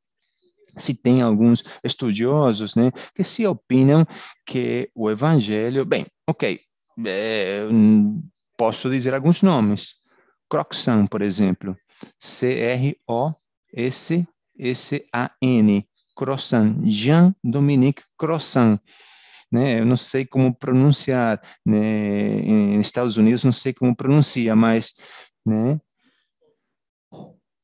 [0.76, 4.06] se tem alguns estudiosos né, que se opinam
[4.44, 6.60] que o evangelho, bem, ok,
[7.06, 7.62] é,
[8.58, 9.94] posso dizer alguns nomes.
[10.50, 11.74] Croxan, por exemplo,
[12.18, 13.32] C-R-O
[13.72, 18.80] S-S-A-N, Croissant, Jean-Dominique Croissant.
[19.50, 19.80] Né?
[19.80, 22.40] Eu não sei como pronunciar, né?
[22.40, 24.92] Em Estados Unidos não sei como pronuncia, mas,
[25.44, 25.80] né?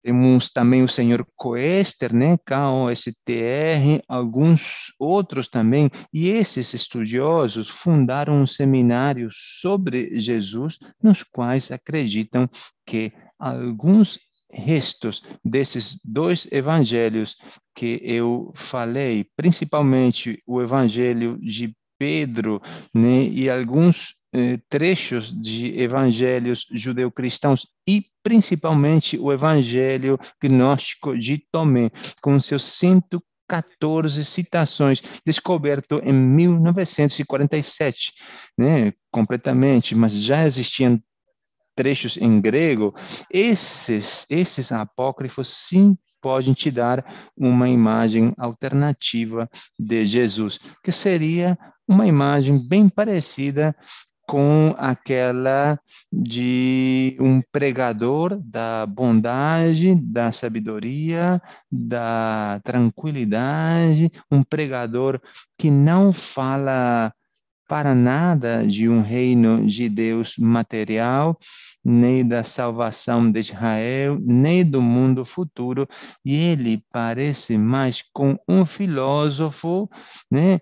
[0.04, 2.36] Temos também o senhor Coester, né?
[2.44, 12.46] K-O-S-T-R, alguns outros também, e esses estudiosos fundaram um seminário sobre Jesus, nos quais acreditam
[12.86, 14.18] que alguns
[14.52, 17.36] restos desses dois evangelhos
[17.74, 22.60] que eu falei, principalmente o evangelho de Pedro,
[22.92, 31.88] né, e alguns eh, trechos de evangelhos judeu-cristãos e principalmente o evangelho gnóstico de Tomé,
[32.20, 38.12] com seus 114 citações, descoberto em 1947,
[38.58, 41.00] né, completamente, mas já existiam
[41.76, 42.92] trechos em grego,
[43.30, 51.56] esses, esses apócrifos sim podem te dar uma imagem alternativa de Jesus, que seria
[51.86, 53.76] uma imagem bem parecida
[54.26, 55.78] com aquela
[56.12, 65.20] de um pregador da bondade, da sabedoria, da tranquilidade, um pregador
[65.58, 67.12] que não fala
[67.68, 71.38] para nada de um reino de Deus material,
[71.84, 75.86] nem da salvação de Israel, nem do mundo futuro,
[76.24, 79.88] e ele parece mais com um filósofo,
[80.30, 80.60] né,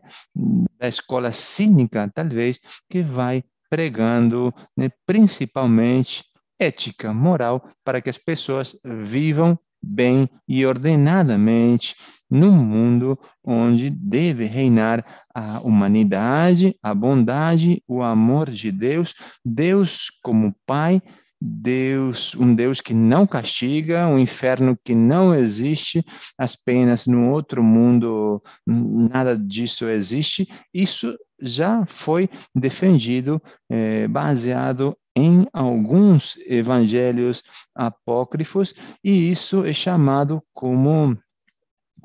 [0.79, 2.59] da escola cínica, talvez,
[2.89, 6.23] que vai pregando né, principalmente
[6.61, 11.97] ética, moral, para que as pessoas vivam bem e ordenadamente
[12.31, 15.03] num mundo onde deve reinar
[15.35, 21.01] a humanidade, a bondade, o amor de Deus, Deus como Pai,
[21.45, 26.05] Deus, um Deus que não castiga, um inferno que não existe,
[26.39, 30.49] as penas no outro mundo, nada disso existe.
[30.73, 37.43] Isso já foi defendido, eh, baseado em alguns evangelhos
[37.75, 38.73] apócrifos,
[39.03, 41.19] e isso é chamado como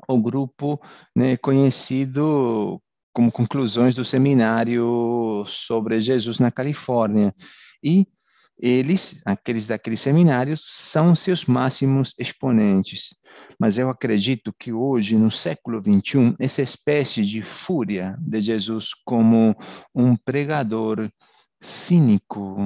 [0.08, 0.80] o grupo
[1.14, 2.82] né, conhecido
[3.14, 7.32] como conclusões do seminário sobre Jesus na Califórnia.
[7.82, 8.06] E
[8.58, 13.14] eles, aqueles daqueles seminários, são seus máximos exponentes.
[13.58, 19.54] Mas eu acredito que hoje, no século XXI, essa espécie de fúria de Jesus como
[19.94, 21.10] um pregador
[21.60, 22.56] cínico,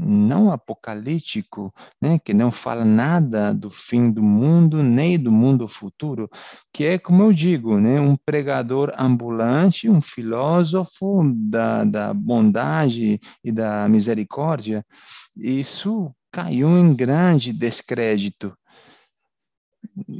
[0.00, 6.28] não apocalíptico, né, que não fala nada do fim do mundo nem do mundo futuro,
[6.72, 13.52] que é, como eu digo, né, um pregador ambulante, um filósofo da, da bondade e
[13.52, 14.84] da misericórdia.
[15.36, 18.56] Isso caiu em grande descrédito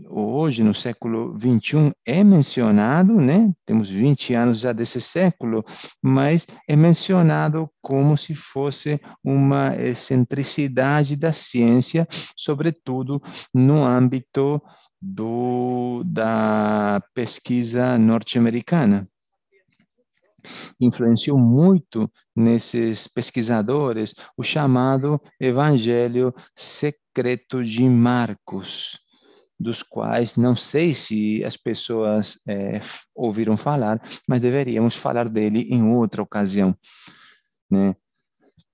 [0.09, 3.53] hoje, no século 21, é mencionado, né?
[3.65, 5.65] Temos 20 anos já desse século,
[6.03, 13.23] mas é mencionado como se fosse uma excentricidade da ciência, sobretudo
[13.53, 14.63] no âmbito
[15.01, 19.07] do, da pesquisa norte-americana
[20.81, 28.97] influenciou muito nesses pesquisadores o chamado Evangelho Secreto de Marcos
[29.59, 32.81] dos quais não sei se as pessoas é,
[33.15, 36.77] ouviram falar, mas deveríamos falar dele em outra ocasião,
[37.71, 37.95] né?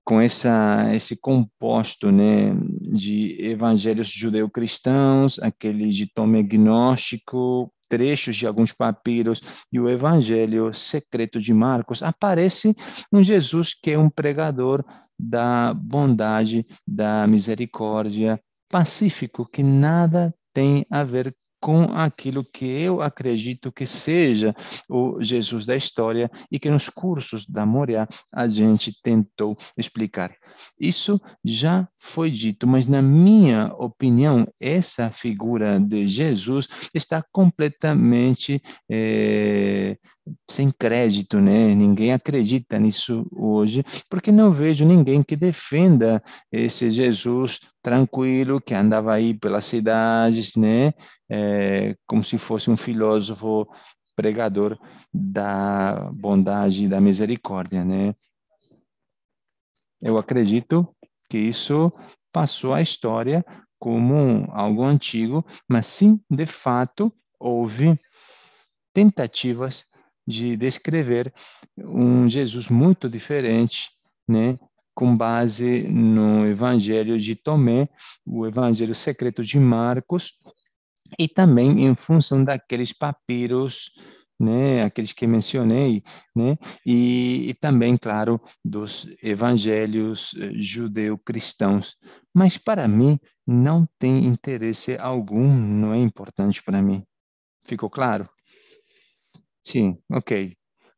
[0.05, 2.53] Com essa, esse composto né,
[2.93, 11.39] de evangelhos judeu-cristãos, aquele de Tomé gnóstico, trechos de alguns papiros e o evangelho secreto
[11.39, 12.75] de Marcos, aparece
[13.13, 14.83] um Jesus que é um pregador
[15.17, 23.71] da bondade, da misericórdia, pacífico, que nada tem a ver com aquilo que eu acredito
[23.71, 24.53] que seja
[24.89, 30.35] o Jesus da história e que nos cursos da Moriá a gente tentou explicar.
[30.77, 39.97] Isso já foi dito, mas na minha opinião, essa figura de Jesus está completamente é,
[40.49, 41.75] sem crédito, né?
[41.75, 49.13] Ninguém acredita nisso hoje, porque não vejo ninguém que defenda esse Jesus tranquilo que andava
[49.13, 50.93] aí pelas cidades, né?
[51.29, 53.67] É, como se fosse um filósofo
[54.15, 54.77] pregador
[55.13, 58.15] da bondade e da misericórdia, né?
[60.01, 60.87] Eu acredito
[61.29, 61.91] que isso
[62.31, 63.43] passou a história
[63.79, 67.99] como algo antigo, mas sim, de fato, houve
[68.93, 69.85] tentativas
[70.27, 71.33] de descrever
[71.77, 73.89] um Jesus muito diferente,
[74.27, 74.57] né,
[74.95, 77.89] com base no Evangelho de Tomé,
[78.25, 80.33] o Evangelho secreto de Marcos,
[81.19, 83.91] e também em função daqueles papiros,
[84.39, 86.03] né, aqueles que mencionei,
[86.35, 91.95] né, e, e também, claro, dos evangelhos eh, judeu-cristãos.
[92.33, 97.03] Mas para mim não tem interesse algum, não é importante para mim.
[97.63, 98.27] Ficou claro?
[99.63, 100.55] Sim, ok.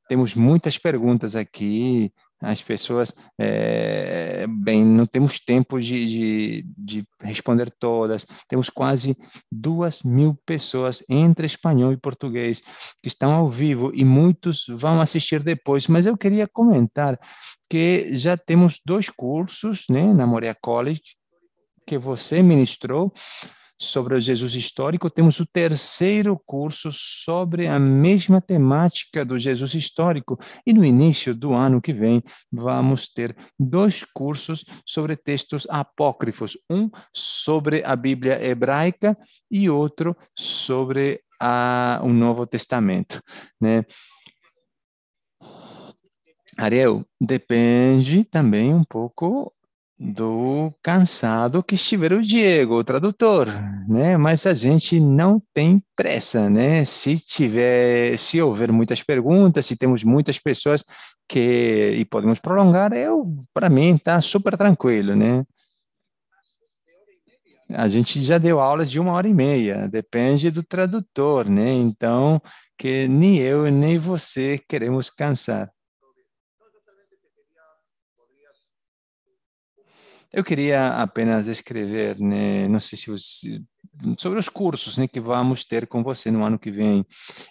[0.08, 2.12] Temos muitas perguntas aqui,
[2.42, 8.26] as pessoas, é, bem, não temos tempo de, de, de, responder todas.
[8.48, 9.18] Temos quase
[9.52, 12.62] duas mil pessoas entre espanhol e português
[13.02, 15.88] que estão ao vivo e muitos vão assistir depois.
[15.88, 17.20] Mas eu queria comentar
[17.70, 21.02] que já temos dois cursos, né, na Moria College,
[21.88, 23.14] que você ministrou
[23.78, 30.40] sobre o Jesus histórico, temos o terceiro curso sobre a mesma temática do Jesus histórico.
[30.66, 36.90] E no início do ano que vem, vamos ter dois cursos sobre textos apócrifos: um
[37.14, 39.18] sobre a Bíblia hebraica
[39.50, 43.22] e outro sobre a, o Novo Testamento.
[43.60, 43.84] Né?
[46.58, 49.54] Ariel, depende também um pouco
[49.98, 53.48] do cansado que estiver o Diego, o tradutor,
[53.88, 54.18] né?
[54.18, 56.84] Mas a gente não tem pressa, né?
[56.84, 60.84] Se tiver, se houver muitas perguntas, se temos muitas pessoas
[61.30, 65.46] que e podemos prolongar, eu para mim tá super tranquilo, né?
[67.70, 71.72] A gente já deu aulas de uma hora e meia, depende do tradutor, né?
[71.72, 72.40] Então,
[72.78, 75.72] que nem eu nem você queremos cansar.
[80.36, 83.62] Eu queria apenas escrever, né, não sei se você,
[84.20, 87.06] sobre os cursos né, que vamos ter com você no ano que vem.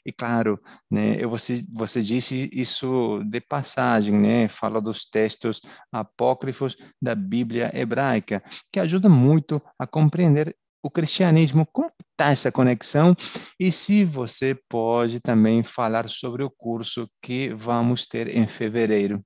[0.04, 0.60] E claro,
[0.90, 7.70] né, eu, você, você disse isso de passagem, né, fala dos textos apócrifos da Bíblia
[7.72, 13.16] hebraica, que ajuda muito a compreender o cristianismo, como está essa conexão
[13.58, 19.24] e se você pode também falar sobre o curso que vamos ter em fevereiro.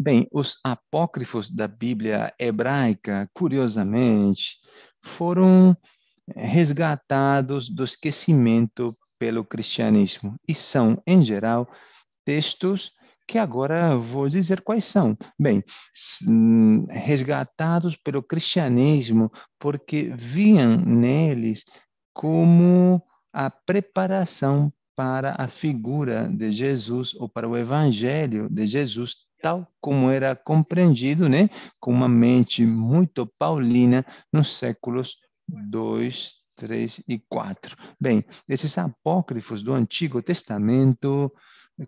[0.00, 4.58] Bem, os apócrifos da Bíblia hebraica, curiosamente,
[5.02, 5.76] foram
[6.36, 11.68] eh, resgatados do esquecimento pelo cristianismo e são, em geral,
[12.24, 12.92] textos
[13.26, 15.18] que agora vou dizer quais são.
[15.36, 15.64] Bem,
[16.28, 21.64] hum, resgatados pelo cristianismo porque viam neles
[22.14, 29.66] como a preparação para a figura de Jesus ou para o evangelho de Jesus tal
[29.80, 31.48] como era compreendido, né,
[31.80, 35.16] com uma mente muito paulina nos séculos
[35.48, 37.76] 2, 3 e 4.
[38.00, 41.32] Bem, esses apócrifos do Antigo Testamento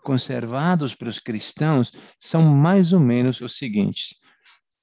[0.02, 4.14] conservados pelos cristãos são mais ou menos os seguintes.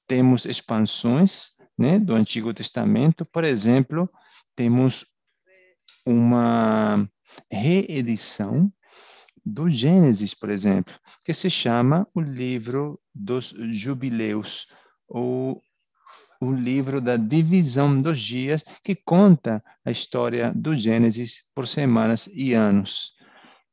[0.06, 4.10] Temos expansões, né, do Antigo Testamento, por exemplo,
[4.56, 5.06] temos
[6.06, 7.08] uma
[7.52, 8.72] reedição
[9.48, 10.94] do Gênesis, por exemplo,
[11.24, 14.68] que se chama o livro dos jubileus,
[15.08, 15.62] ou
[16.42, 22.54] o livro da divisão dos dias, que conta a história do Gênesis por semanas e
[22.54, 23.14] anos.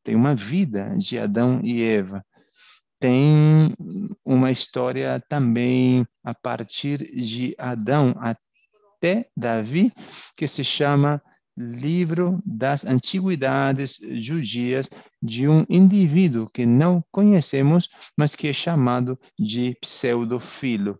[0.03, 2.25] Tem uma vida de Adão e Eva.
[3.01, 3.75] Tem
[4.25, 9.93] uma história também a partir de Adão até Davi,
[10.37, 11.21] que se chama
[11.57, 14.91] livro das antiguidades judias
[15.23, 20.99] de um indivíduo que não conhecemos, mas que é chamado de pseudofilo.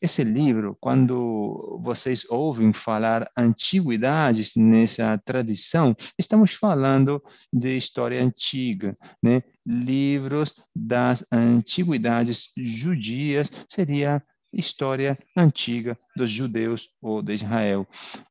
[0.00, 9.42] Esse livro, quando vocês ouvem falar antiguidades nessa tradição, estamos falando de história antiga, né?
[9.66, 14.22] Livros das antiguidades judias seria
[14.52, 17.86] história antiga dos judeus ou de Israel.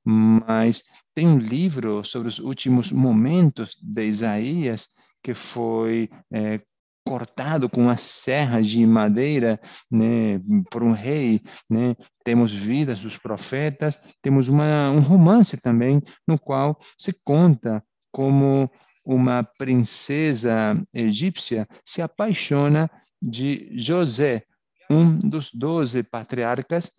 [0.06, 0.84] Mas
[1.14, 4.90] tem um livro sobre os últimos momentos de Isaías
[5.24, 6.60] que foi é,
[7.06, 9.60] cortado com uma serra de madeira,
[9.92, 10.40] né,
[10.72, 11.96] por um rei, né?
[12.24, 18.70] Temos vidas dos profetas, temos uma, um romance também no qual se conta como
[19.06, 22.90] uma princesa egípcia se apaixona
[23.22, 24.44] de José,
[24.90, 26.92] um dos doze patriarcas,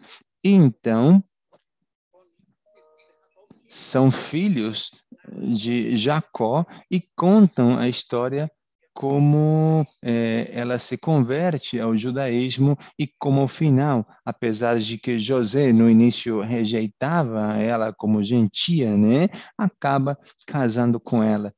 [0.43, 1.25] e então
[3.75, 4.91] são filhos
[5.37, 8.49] de Jacó e contam a história
[8.95, 15.73] como é, ela se converte ao judaísmo e como ao final, apesar de que José
[15.73, 20.17] no início rejeitava ela como gentia, né, acaba
[20.47, 21.53] casando com ela.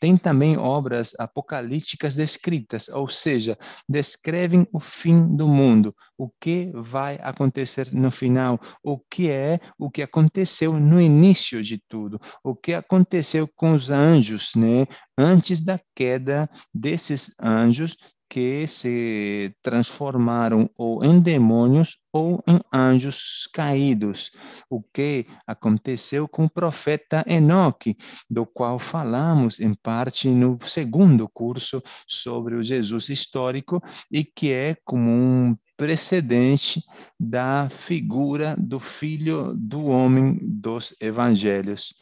[0.00, 7.18] Tem também obras apocalípticas descritas, ou seja, descrevem o fim do mundo, o que vai
[7.22, 12.74] acontecer no final, o que é o que aconteceu no início de tudo, o que
[12.74, 14.86] aconteceu com os anjos, né,
[15.16, 17.96] antes da queda desses anjos
[18.32, 24.30] que se transformaram ou em demônios ou em anjos caídos.
[24.70, 27.94] O que aconteceu com o profeta Enoque,
[28.30, 34.78] do qual falamos em parte no segundo curso sobre o Jesus histórico e que é
[34.82, 36.82] como um precedente
[37.20, 41.92] da figura do filho do homem dos evangelhos.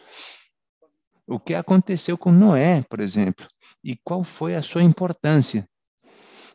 [1.26, 3.48] O que aconteceu com Noé, por exemplo,
[3.82, 5.68] e qual foi a sua importância?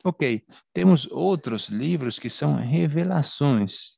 [0.06, 3.95] Ok, temos outros livros que são revelações.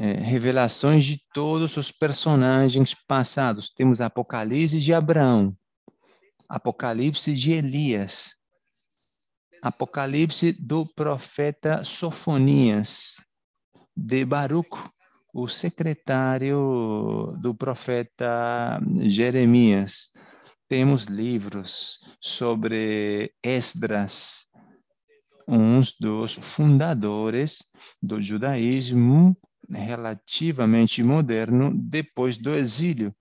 [0.00, 3.68] é, revelações de todos os personagens passados.
[3.68, 5.54] Temos Apocalipse de Abraão,
[6.48, 8.34] Apocalipse de Elias,
[9.60, 13.16] Apocalipse do profeta Sofonias,
[13.94, 14.70] de Baruch,
[15.34, 20.12] o secretário do profeta Jeremias.
[20.70, 24.46] Temos livros sobre Esdras,
[25.48, 27.64] um dos fundadores
[28.00, 29.36] do judaísmo
[29.68, 33.12] relativamente moderno depois do exílio.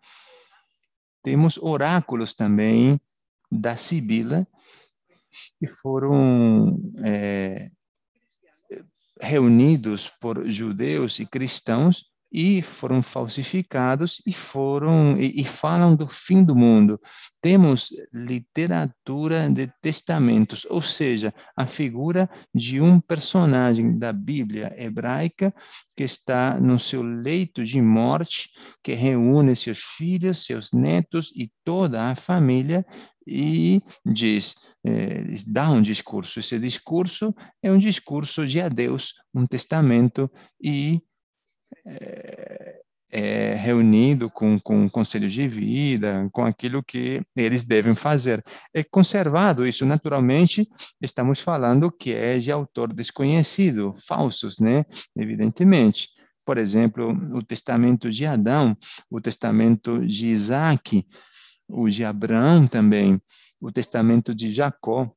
[1.24, 3.02] Temos oráculos também
[3.52, 4.48] da Sibila,
[5.60, 7.72] que foram é,
[9.20, 16.44] reunidos por judeus e cristãos e foram falsificados e foram e, e, falam do fim
[16.44, 17.00] do mundo.
[17.42, 25.54] Temos literatura de testamentos, ou seja, a figura de um personagem da Bíblia hebraica
[25.96, 28.50] que está no seu leito de morte,
[28.84, 32.86] que reúne seus filhos, seus netos e toda a família
[33.28, 36.40] e diz, eh, dá um discurso.
[36.40, 40.30] Esse discurso é um discurso de adeus, um testamento
[40.62, 41.02] e
[41.86, 42.80] é,
[43.12, 48.44] é, reunido com, com conselhos de vida, com aquilo que eles devem fazer.
[48.74, 50.70] É conservado isso, naturalmente,
[51.02, 54.86] estamos falando que é de autor desconhecido, falsos, né?
[55.16, 56.10] Evidentemente.
[56.46, 58.76] Por exemplo, o testamento de Adão,
[59.10, 61.06] o testamento de Isaac,
[61.68, 63.22] o de Abraão também,
[63.60, 65.12] o testamento de Jacó.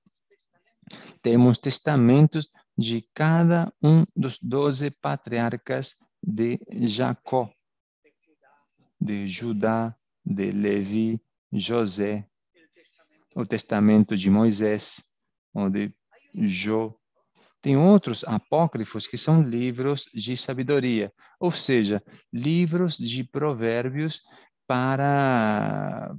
[1.23, 7.51] Temos testamentos de cada um dos doze patriarcas de Jacó,
[9.01, 11.20] de Judá, de Levi,
[11.53, 12.27] José,
[13.35, 15.03] o testamento de Moisés,
[15.53, 15.93] ou de
[16.35, 16.95] Jó.
[17.61, 22.03] Tem outros apócrifos que são livros de sabedoria, ou seja,
[22.33, 24.23] livros de provérbios
[24.66, 26.14] para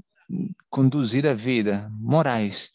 [0.69, 2.71] conduzir a vida, morais,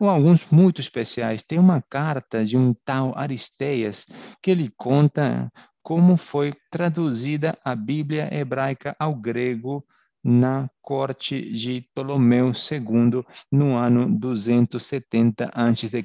[0.00, 1.42] ou alguns muito especiais.
[1.42, 4.06] Tem uma carta de um tal Aristeias
[4.42, 5.50] que ele conta
[5.86, 9.86] como foi traduzida a Bíblia hebraica ao grego
[10.20, 16.04] na corte de Ptolomeu II no ano 270 a.C.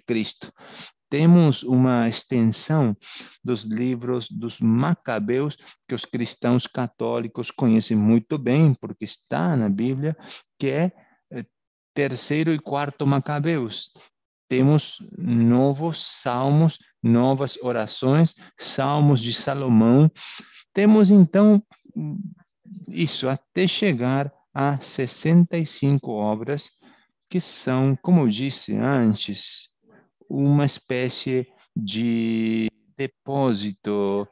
[1.09, 2.95] Temos uma extensão
[3.43, 5.57] dos livros dos Macabeus
[5.88, 10.15] que os cristãos católicos conhecem muito bem, porque está na Bíblia,
[10.59, 10.91] que é
[11.32, 11.43] eh,
[11.95, 13.91] terceiro e quarto Macabeus
[14.51, 20.12] temos novos salmos, novas orações, salmos de Salomão.
[20.74, 21.62] Temos então
[22.88, 26.72] isso até chegar a 65 obras
[27.30, 29.70] que são, como eu disse antes,
[30.30, 34.28] uma espécie de depósito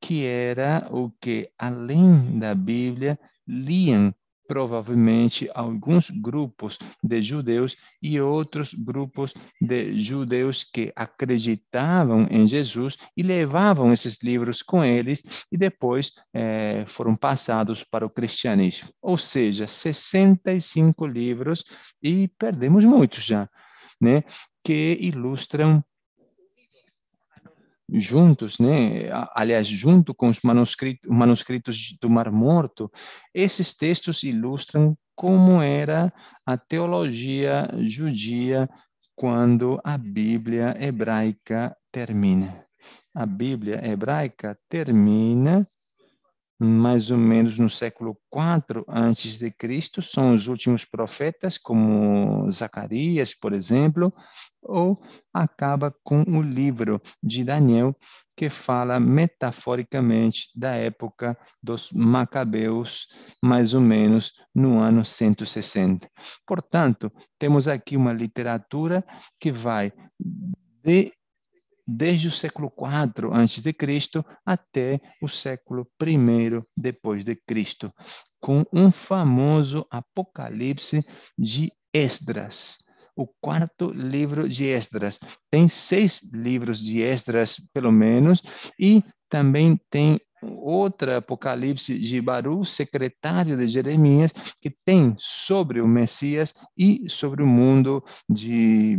[0.00, 4.14] que era o que além da Bíblia liam
[4.46, 13.22] provavelmente alguns grupos de judeus e outros grupos de judeus que acreditavam em Jesus e
[13.22, 18.88] levavam esses livros com eles e depois eh, foram passados para o cristianismo.
[19.00, 21.64] Ou seja, 65 livros
[22.02, 23.48] e perdemos muitos já,
[24.00, 24.22] né?
[24.64, 25.84] Que ilustram
[27.92, 29.08] juntos, né?
[29.34, 32.90] aliás, junto com os manuscritos, manuscritos do Mar Morto,
[33.34, 36.12] esses textos ilustram como era
[36.44, 38.68] a teologia judia
[39.14, 42.66] quando a Bíblia hebraica termina.
[43.14, 45.66] A Bíblia hebraica termina
[46.58, 53.34] mais ou menos no século IV antes de Cristo, são os últimos profetas, como Zacarias,
[53.34, 54.12] por exemplo,
[54.62, 55.00] ou
[55.32, 57.94] acaba com o livro de Daniel,
[58.36, 63.06] que fala metaforicamente da época dos Macabeus,
[63.42, 66.08] mais ou menos no ano 160.
[66.46, 69.04] Portanto, temos aqui uma literatura
[69.40, 71.12] que vai de
[71.86, 77.92] desde o século IV Cristo até o século I depois de Cristo,
[78.40, 81.04] com um famoso Apocalipse
[81.38, 82.78] de Esdras,
[83.14, 85.18] o quarto livro de Esdras.
[85.50, 88.42] Tem seis livros de Esdras, pelo menos,
[88.78, 96.52] e também tem outra Apocalipse de Baru, secretário de Jeremias, que tem sobre o Messias
[96.76, 98.98] e sobre o mundo de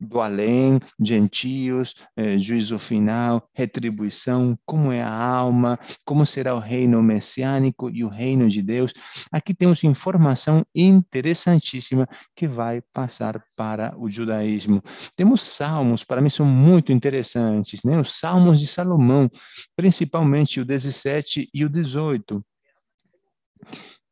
[0.00, 7.02] do além, gentios, eh, juízo final, retribuição, como é a alma, como será o reino
[7.02, 8.92] messiânico e o reino de Deus.
[9.30, 14.82] Aqui temos informação interessantíssima que vai passar para o judaísmo.
[15.16, 17.98] Temos salmos, para mim são muito interessantes, né?
[17.98, 19.30] Os salmos de Salomão,
[19.76, 22.44] principalmente o 17 e o 18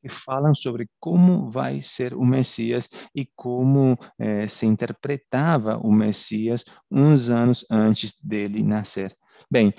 [0.01, 6.65] que falam sobre como vai ser o Messias e como eh, se interpretava o Messias
[6.91, 9.15] uns anos antes dele nascer.
[9.51, 9.75] Bem,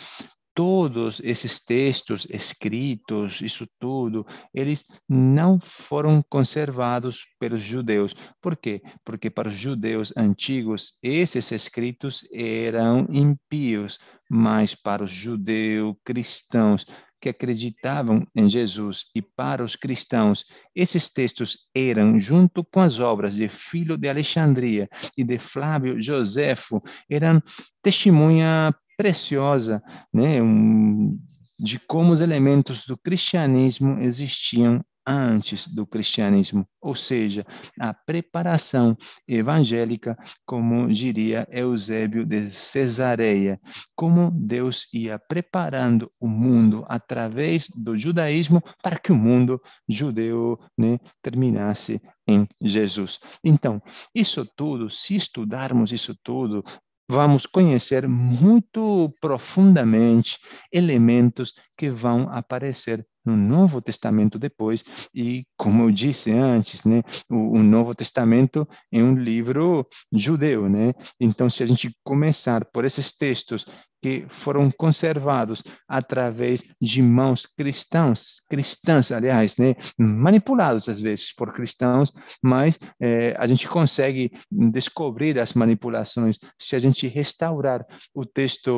[0.53, 8.13] todos esses textos escritos, isso tudo, eles não foram conservados pelos judeus.
[8.41, 8.81] Por quê?
[9.03, 13.97] Porque para os judeus antigos, esses escritos eram impíos,
[14.29, 16.85] mas para os judeus cristãos,
[17.21, 20.43] que acreditavam em Jesus e para os cristãos,
[20.75, 26.81] esses textos eram, junto com as obras de Filho de Alexandria e de Flávio Joséfo,
[27.07, 27.41] eram
[27.81, 31.17] testemunha preciosa né, um,
[31.59, 37.45] de como os elementos do cristianismo existiam antes do cristianismo, ou seja,
[37.79, 38.95] a preparação
[39.27, 43.59] evangélica, como diria Eusébio de Cesareia,
[43.95, 50.97] como Deus ia preparando o mundo através do judaísmo para que o mundo judeu né,
[51.21, 53.19] terminasse em Jesus.
[53.43, 53.81] Então,
[54.13, 56.63] isso tudo, se estudarmos isso tudo,
[57.09, 60.37] vamos conhecer muito profundamente
[60.71, 67.57] elementos que vão aparecer no Novo Testamento depois, e como eu disse antes, né, o,
[67.57, 70.93] o, Novo Testamento é um livro judeu, né?
[71.19, 73.65] Então, se a gente começar por esses textos
[74.01, 82.11] que foram conservados através de mãos cristãs, cristãs, aliás, né, manipulados às vezes por cristãos,
[82.41, 88.71] mas é, a gente consegue descobrir as manipulações se a gente restaurar o texto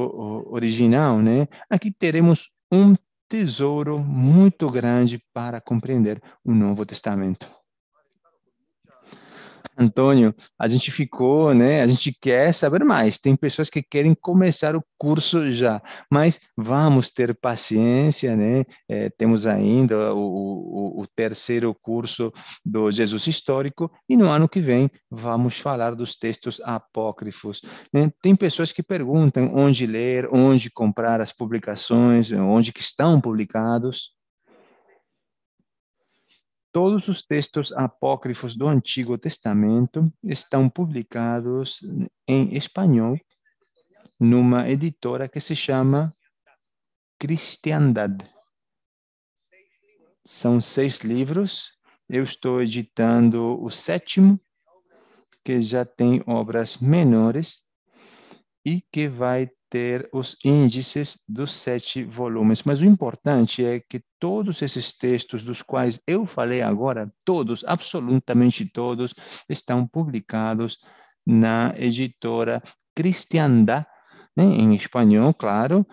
[0.48, 1.48] original, né?
[1.70, 2.96] Aqui teremos um
[3.28, 7.63] tesouro muito grande para compreender o Novo Testamento.
[9.78, 11.82] Antônio, a gente ficou, né?
[11.82, 13.20] A gente quer saber mais.
[13.20, 18.64] Tem pessoas que querem começar o curso já, mas vamos ter paciência, né?
[18.88, 22.32] É, temos ainda o, o, o, terceiro curso
[22.66, 27.62] do Jesus Histórico e no ano que vem vamos falar dos textos apócrifos.
[27.92, 28.12] Né?
[28.22, 34.12] Tem pessoas que perguntam onde ler, onde comprar as publicações, onde que estão publicados.
[36.74, 41.82] Todos os textos apócrifos do Antigo Testamento estão publicados
[42.28, 43.16] em espanhol
[44.20, 46.12] numa editora que se chama
[47.20, 48.24] Cristiandad.
[50.26, 51.78] São seis livros.
[52.10, 54.42] Eu estou editando o sétimo,
[55.46, 57.62] que já tem obras menores
[58.66, 62.64] e que vai ter os índices dos sete volumes.
[62.64, 68.66] Mas o importante é que todos esses textos dos quais eu falei agora, todos, absolutamente
[68.66, 69.14] todos,
[69.50, 70.78] estão publicados
[71.28, 72.64] na editora
[72.96, 73.86] Cristiandá,
[74.34, 75.86] né, em espanhol, claro,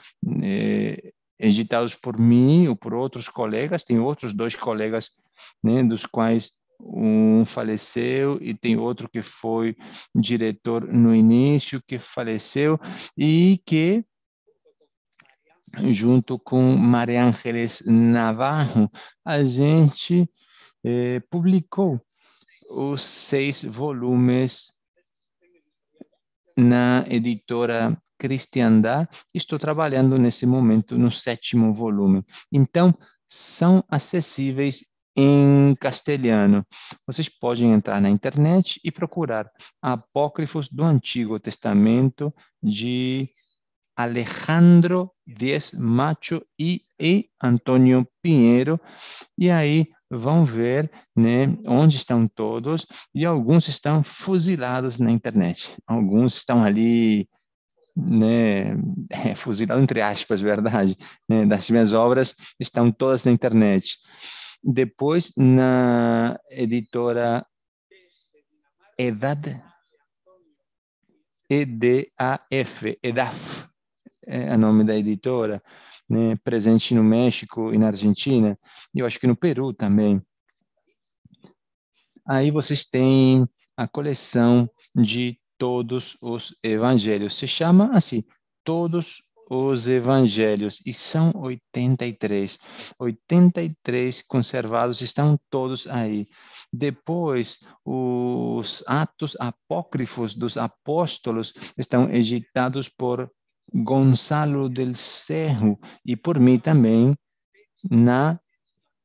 [0.45, 3.83] é, editados por mim ou por outros colegas.
[3.83, 5.11] Tem outros dois colegas,
[5.61, 9.77] né, dos quais um faleceu e tem outro que foi
[10.15, 12.79] diretor no início, que faleceu
[13.19, 14.05] e que
[15.91, 18.91] junto com Maria Ángeles Navarro,
[19.25, 20.29] a gente
[20.85, 22.01] eh, publicou
[22.69, 24.73] os seis volumes
[26.57, 29.09] na editora Cristiandá.
[29.35, 32.25] Estou trabalhando nesse momento no sétimo volume.
[32.53, 32.95] Então,
[33.27, 34.85] são acessíveis
[35.17, 36.65] em castelhano.
[37.07, 39.51] Vocês podem entrar na internet e procurar
[39.83, 43.31] apócrifos do Antigo Testamento de
[43.97, 48.81] Alejandro Dias Macho e, e Antônio Pinheiro,
[49.39, 55.77] e aí vão ver né, onde estão todos, e alguns estão fuzilados na internet.
[55.87, 57.29] Alguns estão ali
[57.97, 58.77] né,
[59.11, 60.97] é, fuzilado entre aspas, verdade,
[61.29, 63.99] né, das minhas obras estão todas na internet.
[64.63, 67.47] Depois, na editora
[68.99, 69.63] Edad,
[71.49, 73.50] EDAF, EDAF,
[74.31, 75.63] é o nome da editora,
[76.09, 78.59] né, presente no México e na Argentina,
[78.95, 80.23] e eu acho que no Peru também.
[82.27, 87.35] Aí vocês têm a coleção de todos os evangelhos.
[87.35, 88.25] Se chama assim,
[88.65, 92.57] todos os evangelhos, e são 83.
[92.97, 96.29] 83 conservados estão todos aí.
[96.73, 103.29] Depois, os atos apócrifos dos apóstolos estão editados por
[103.75, 107.17] Gonçalo del Cerro e por mim também
[107.91, 108.39] na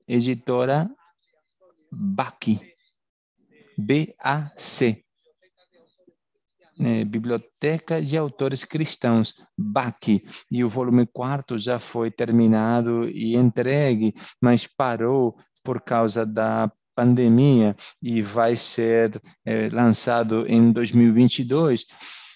[0.08, 0.90] editora
[1.92, 2.60] BAC.
[3.78, 5.06] B-A-C
[6.78, 14.14] né, Biblioteca de Autores Cristãos, BAC, e o volume quarto já foi terminado e entregue,
[14.42, 21.86] mas parou por causa da pandemia e vai ser é, lançado em 2022,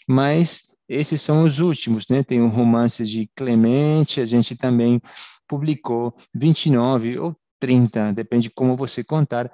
[0.07, 2.23] mas esses são os últimos, né?
[2.23, 4.99] Tem o um romance de Clemente, a gente também
[5.47, 9.51] publicou 29 ou 30, depende de como você contar,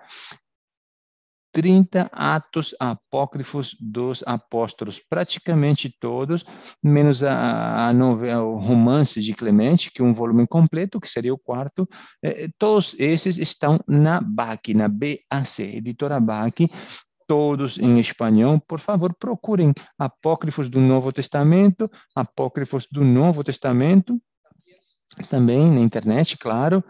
[1.56, 6.44] 30 atos apócrifos dos apóstolos, praticamente todos,
[6.84, 11.34] menos a, a novela, o romance de Clemente, que é um volume completo, que seria
[11.34, 11.88] o quarto,
[12.22, 16.70] eh, todos esses estão na BAC, na BAC, editora BAC,
[17.28, 18.60] todos em espanhol.
[18.68, 24.22] Por favor, procurem apócrifos do Novo Testamento, apócrifos do Novo Testamento,
[25.30, 26.84] também na internet, claro,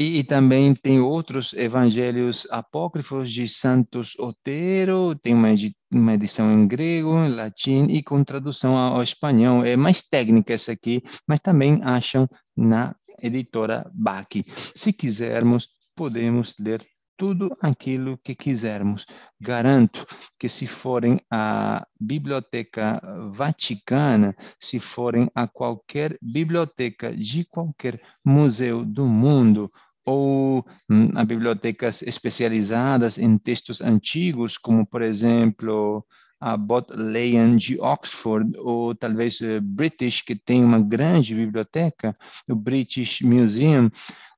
[0.00, 5.48] E, e, também tem outros evangelhos apócrifos de Santos Otero, tem uma,
[5.90, 9.64] uma edição em grego, em latim e com tradução ao, ao espanhol.
[9.64, 14.44] É mais técnica essa aqui, mas também acham na editora BAC.
[14.72, 15.66] Se quisermos,
[15.98, 16.86] podemos ler
[17.16, 19.04] tudo aquilo que quisermos.
[19.40, 20.06] Garanto
[20.38, 29.06] que se forem à Biblioteca Vaticana, se forem a qualquer biblioteca de qualquer museu do
[29.06, 29.68] mundo,
[30.06, 36.06] ou hum, a bibliotecas especializadas em textos antigos, como, por exemplo,
[36.40, 42.16] a Bodleian de Oxford, ou talvez uh, British, que tem uma grande biblioteca,
[42.48, 43.90] o British Museum,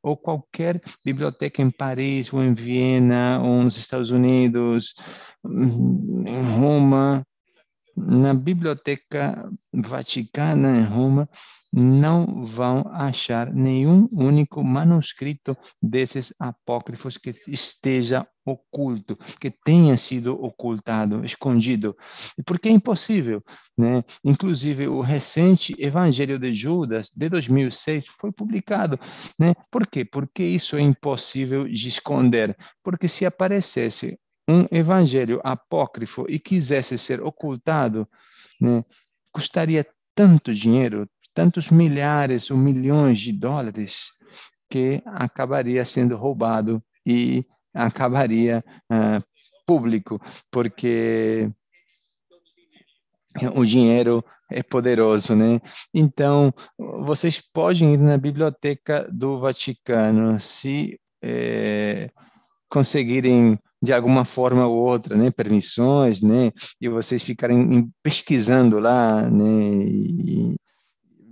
[0.03, 4.95] ou qualquer biblioteca em Paris, ou em Viena, ou nos Estados Unidos,
[5.45, 7.27] em Roma,
[7.97, 11.29] na Biblioteca Vaticana em Roma,
[11.73, 21.25] não vão achar nenhum único manuscrito desses apócrifos que esteja oculto, que tenha sido ocultado,
[21.25, 21.97] escondido.
[22.45, 23.43] Porque é impossível,
[23.79, 24.03] né?
[24.25, 28.99] Inclusive o recente Evangelho de Judas de 2006 foi publicado,
[29.39, 29.55] né?
[29.71, 30.05] Por quê?
[30.05, 32.57] Porque isso é impossível de esconder.
[32.83, 34.19] Porque se aparecesse
[34.49, 38.09] um evangelho apócrifo e quisesse ser ocultado,
[38.61, 38.85] né?
[39.33, 44.13] Custaria tanto dinheiro, tantos milhares ou milhões de dólares
[44.69, 49.23] que acabaria sendo roubado e acabaria uh,
[49.67, 50.21] público,
[50.51, 51.51] porque
[53.55, 55.61] o dinheiro é poderoso, né?
[55.95, 62.11] Então, vocês podem ir na biblioteca do Vaticano, se é,
[62.69, 69.85] conseguirem de alguma forma ou outra, né, permissões, né, e vocês ficarem pesquisando lá, né,
[69.87, 70.57] e,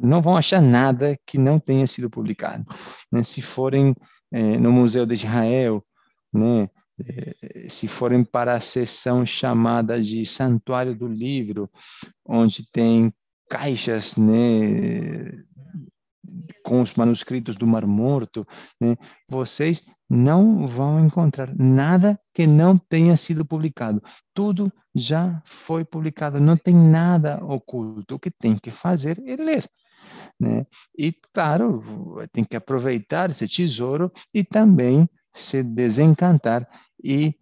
[0.01, 2.65] não vão achar nada que não tenha sido publicado.
[3.11, 3.23] Né?
[3.23, 3.95] Se forem
[4.31, 5.85] é, no Museu de Israel,
[6.33, 6.69] né?
[7.01, 11.71] É, se forem para a seção chamada de Santuário do Livro,
[12.27, 13.13] onde tem
[13.49, 15.31] caixas né,
[16.65, 18.47] com os manuscritos do Mar Morto,
[18.81, 18.97] né,
[19.29, 24.03] vocês não vão encontrar nada que não tenha sido publicado.
[24.35, 28.15] Tudo já foi publicado, não tem nada oculto.
[28.15, 29.69] O que tem que fazer é ler.
[30.41, 30.67] Né?
[30.97, 31.83] E, claro,
[32.33, 36.69] tem que aproveitar esse tesouro e também se desencantar
[37.03, 37.35] e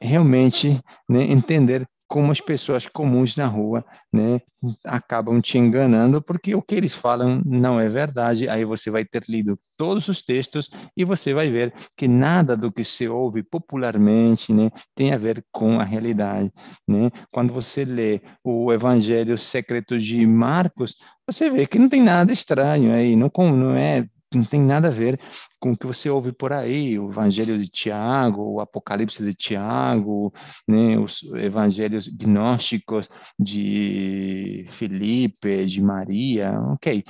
[0.00, 4.40] realmente né, entender como as pessoas comuns na rua, né,
[4.84, 8.48] acabam te enganando porque o que eles falam não é verdade.
[8.48, 12.72] Aí você vai ter lido todos os textos e você vai ver que nada do
[12.72, 16.50] que se ouve popularmente, né, tem a ver com a realidade,
[16.86, 17.12] né?
[17.30, 22.92] Quando você lê o Evangelho Secreto de Marcos, você vê que não tem nada estranho
[22.92, 25.20] aí, não, não é não tem nada a ver
[25.58, 30.32] com o que você ouve por aí, o Evangelho de Tiago, o Apocalipse de Tiago,
[30.66, 33.08] né, os evangelhos gnósticos
[33.38, 37.04] de Filipe, de Maria, ok.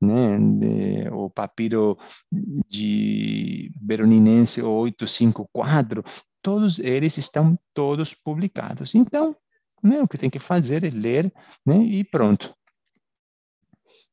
[0.00, 1.98] Né, de, o papiro
[2.32, 6.02] de Beroninense 854,
[6.40, 8.94] todos eles estão todos publicados.
[8.94, 9.36] Então,
[9.82, 11.30] né, o que tem que fazer é ler
[11.66, 12.54] né, e pronto.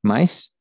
[0.03, 0.56] Mas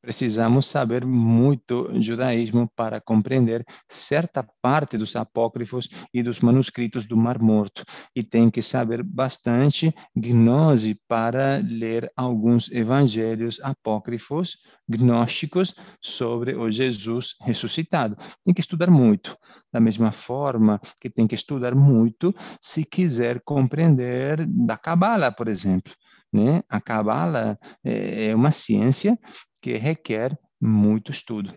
[0.00, 7.40] Precisamos saber muito judaísmo para compreender certa parte dos apócrifos e dos manuscritos do Mar
[7.40, 7.84] Morto.
[8.14, 14.58] E tem que saber bastante gnose para ler alguns evangelhos apócrifos,
[14.88, 18.16] gnósticos, sobre o Jesus ressuscitado.
[18.44, 19.36] Tem que estudar muito.
[19.72, 25.92] Da mesma forma que tem que estudar muito se quiser compreender da Cabala, por exemplo.
[26.32, 26.62] Né?
[26.68, 29.18] A Cabala é uma ciência
[29.60, 31.54] que requer muito estudo.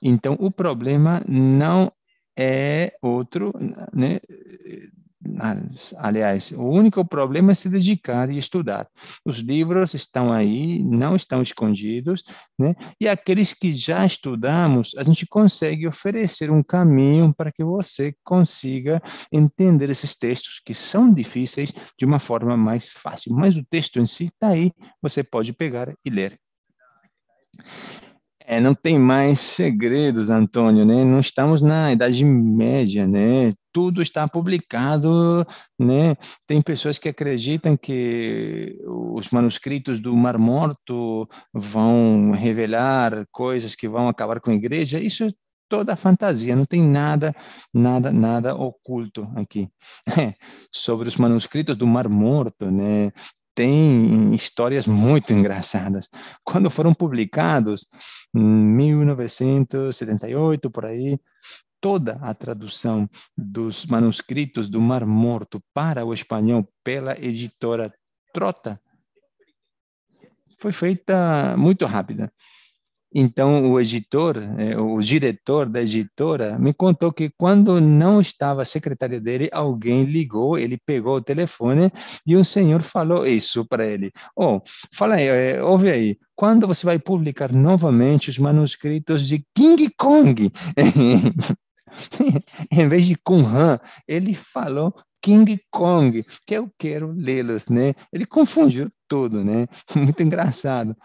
[0.00, 1.92] Então, o problema não
[2.38, 3.52] é outro,
[3.92, 4.20] né?
[5.98, 8.88] Aliás, o único problema é se dedicar e estudar.
[9.24, 12.24] Os livros estão aí, não estão escondidos,
[12.58, 12.74] né?
[13.00, 19.00] E aqueles que já estudamos, a gente consegue oferecer um caminho para que você consiga
[19.30, 23.32] entender esses textos que são difíceis de uma forma mais fácil.
[23.32, 26.36] Mas o texto em si está aí, você pode pegar e ler.
[28.44, 31.04] É, não tem mais segredos, Antônio, né?
[31.04, 33.52] Não estamos na Idade Média, né?
[33.72, 35.46] Tudo está publicado,
[35.78, 36.16] né?
[36.46, 44.08] Tem pessoas que acreditam que os manuscritos do Mar Morto vão revelar coisas que vão
[44.08, 44.98] acabar com a igreja.
[45.00, 45.32] Isso é
[45.68, 47.34] toda fantasia, não tem nada,
[47.72, 49.70] nada, nada oculto aqui.
[50.70, 53.10] Sobre os manuscritos do Mar Morto, né?
[53.54, 56.08] Tem histórias muito engraçadas.
[56.44, 57.86] Quando foram publicados,
[58.34, 61.18] em 1978, por aí,
[61.80, 67.92] toda a tradução dos manuscritos do Mar Morto para o espanhol pela editora
[68.32, 68.80] Trota
[70.62, 72.32] foi feita muito rápida.
[73.14, 78.64] Então, o editor, é, o diretor da editora, me contou que quando não estava a
[78.64, 81.90] secretária dele, alguém ligou, ele pegou o telefone
[82.26, 84.10] e um senhor falou isso para ele.
[84.34, 84.60] Oh,
[84.94, 90.50] fala aí, é, ouve aí, quando você vai publicar novamente os manuscritos de King Kong?
[92.72, 93.78] em vez de Kunhan,
[94.08, 97.94] ele falou King Kong, que eu quero lê-los, né?
[98.10, 99.68] Ele confundiu tudo, né?
[99.94, 100.96] Muito engraçado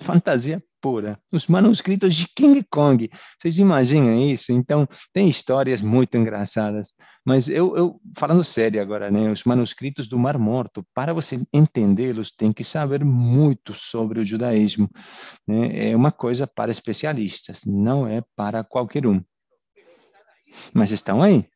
[0.00, 1.20] fantasia pura.
[1.30, 3.08] Os manuscritos de King Kong.
[3.38, 4.52] Vocês imaginam isso?
[4.52, 6.94] Então, tem histórias muito engraçadas.
[7.24, 9.30] Mas eu, eu falando sério agora, né?
[9.30, 14.88] Os manuscritos do Mar Morto, para você entendê-los, tem que saber muito sobre o judaísmo.
[15.46, 15.90] Né?
[15.90, 19.22] É uma coisa para especialistas, não é para qualquer um.
[20.72, 21.46] Mas estão aí.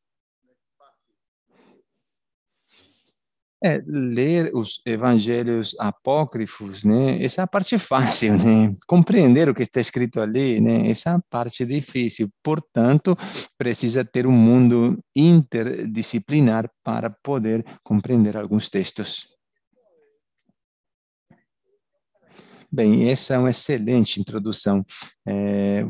[3.67, 7.23] É, ler os evangelhos apócrifos, né?
[7.25, 8.77] Essa é a parte fácil, né?
[8.87, 10.91] Compreender o que está escrito ali, né?
[10.91, 12.29] Essa é a parte difícil.
[12.43, 13.17] Portanto,
[13.57, 19.34] precisa ter um mundo interdisciplinar para poder compreender alguns textos.
[22.75, 24.85] Bem, essa é uma excelente introdução
[25.25, 25.85] é,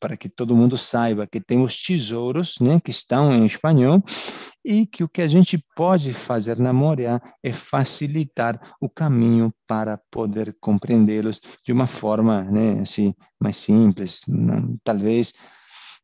[0.00, 4.02] para que todo mundo saiba que tem os tesouros, né, que estão em espanhol,
[4.64, 9.96] e que o que a gente pode fazer na Moria é facilitar o caminho para
[10.10, 14.20] poder compreendê-los de uma forma, né, assim, mais simples,
[14.82, 15.34] talvez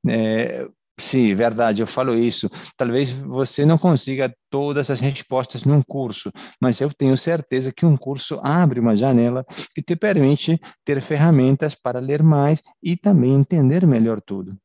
[0.08, 0.64] é,
[1.00, 2.48] Sim, verdade, eu falo isso.
[2.76, 7.96] Talvez você não consiga todas as respostas num curso, mas eu tenho certeza que um
[7.96, 9.44] curso abre uma janela
[9.74, 14.56] que te permite ter ferramentas para ler mais e também entender melhor tudo.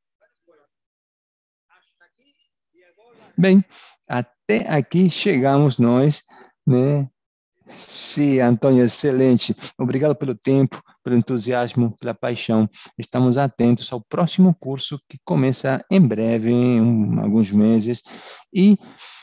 [3.38, 3.64] Bem,
[4.08, 6.22] até aqui chegamos nós,
[6.68, 7.10] né?
[7.68, 9.56] Sim, Antônio, excelente.
[9.78, 12.70] Obrigado pelo tempo, pelo entusiasmo, pela paixão.
[12.98, 18.04] Estamos atentos ao próximo curso que começa em breve, em alguns meses.
[18.54, 18.78] E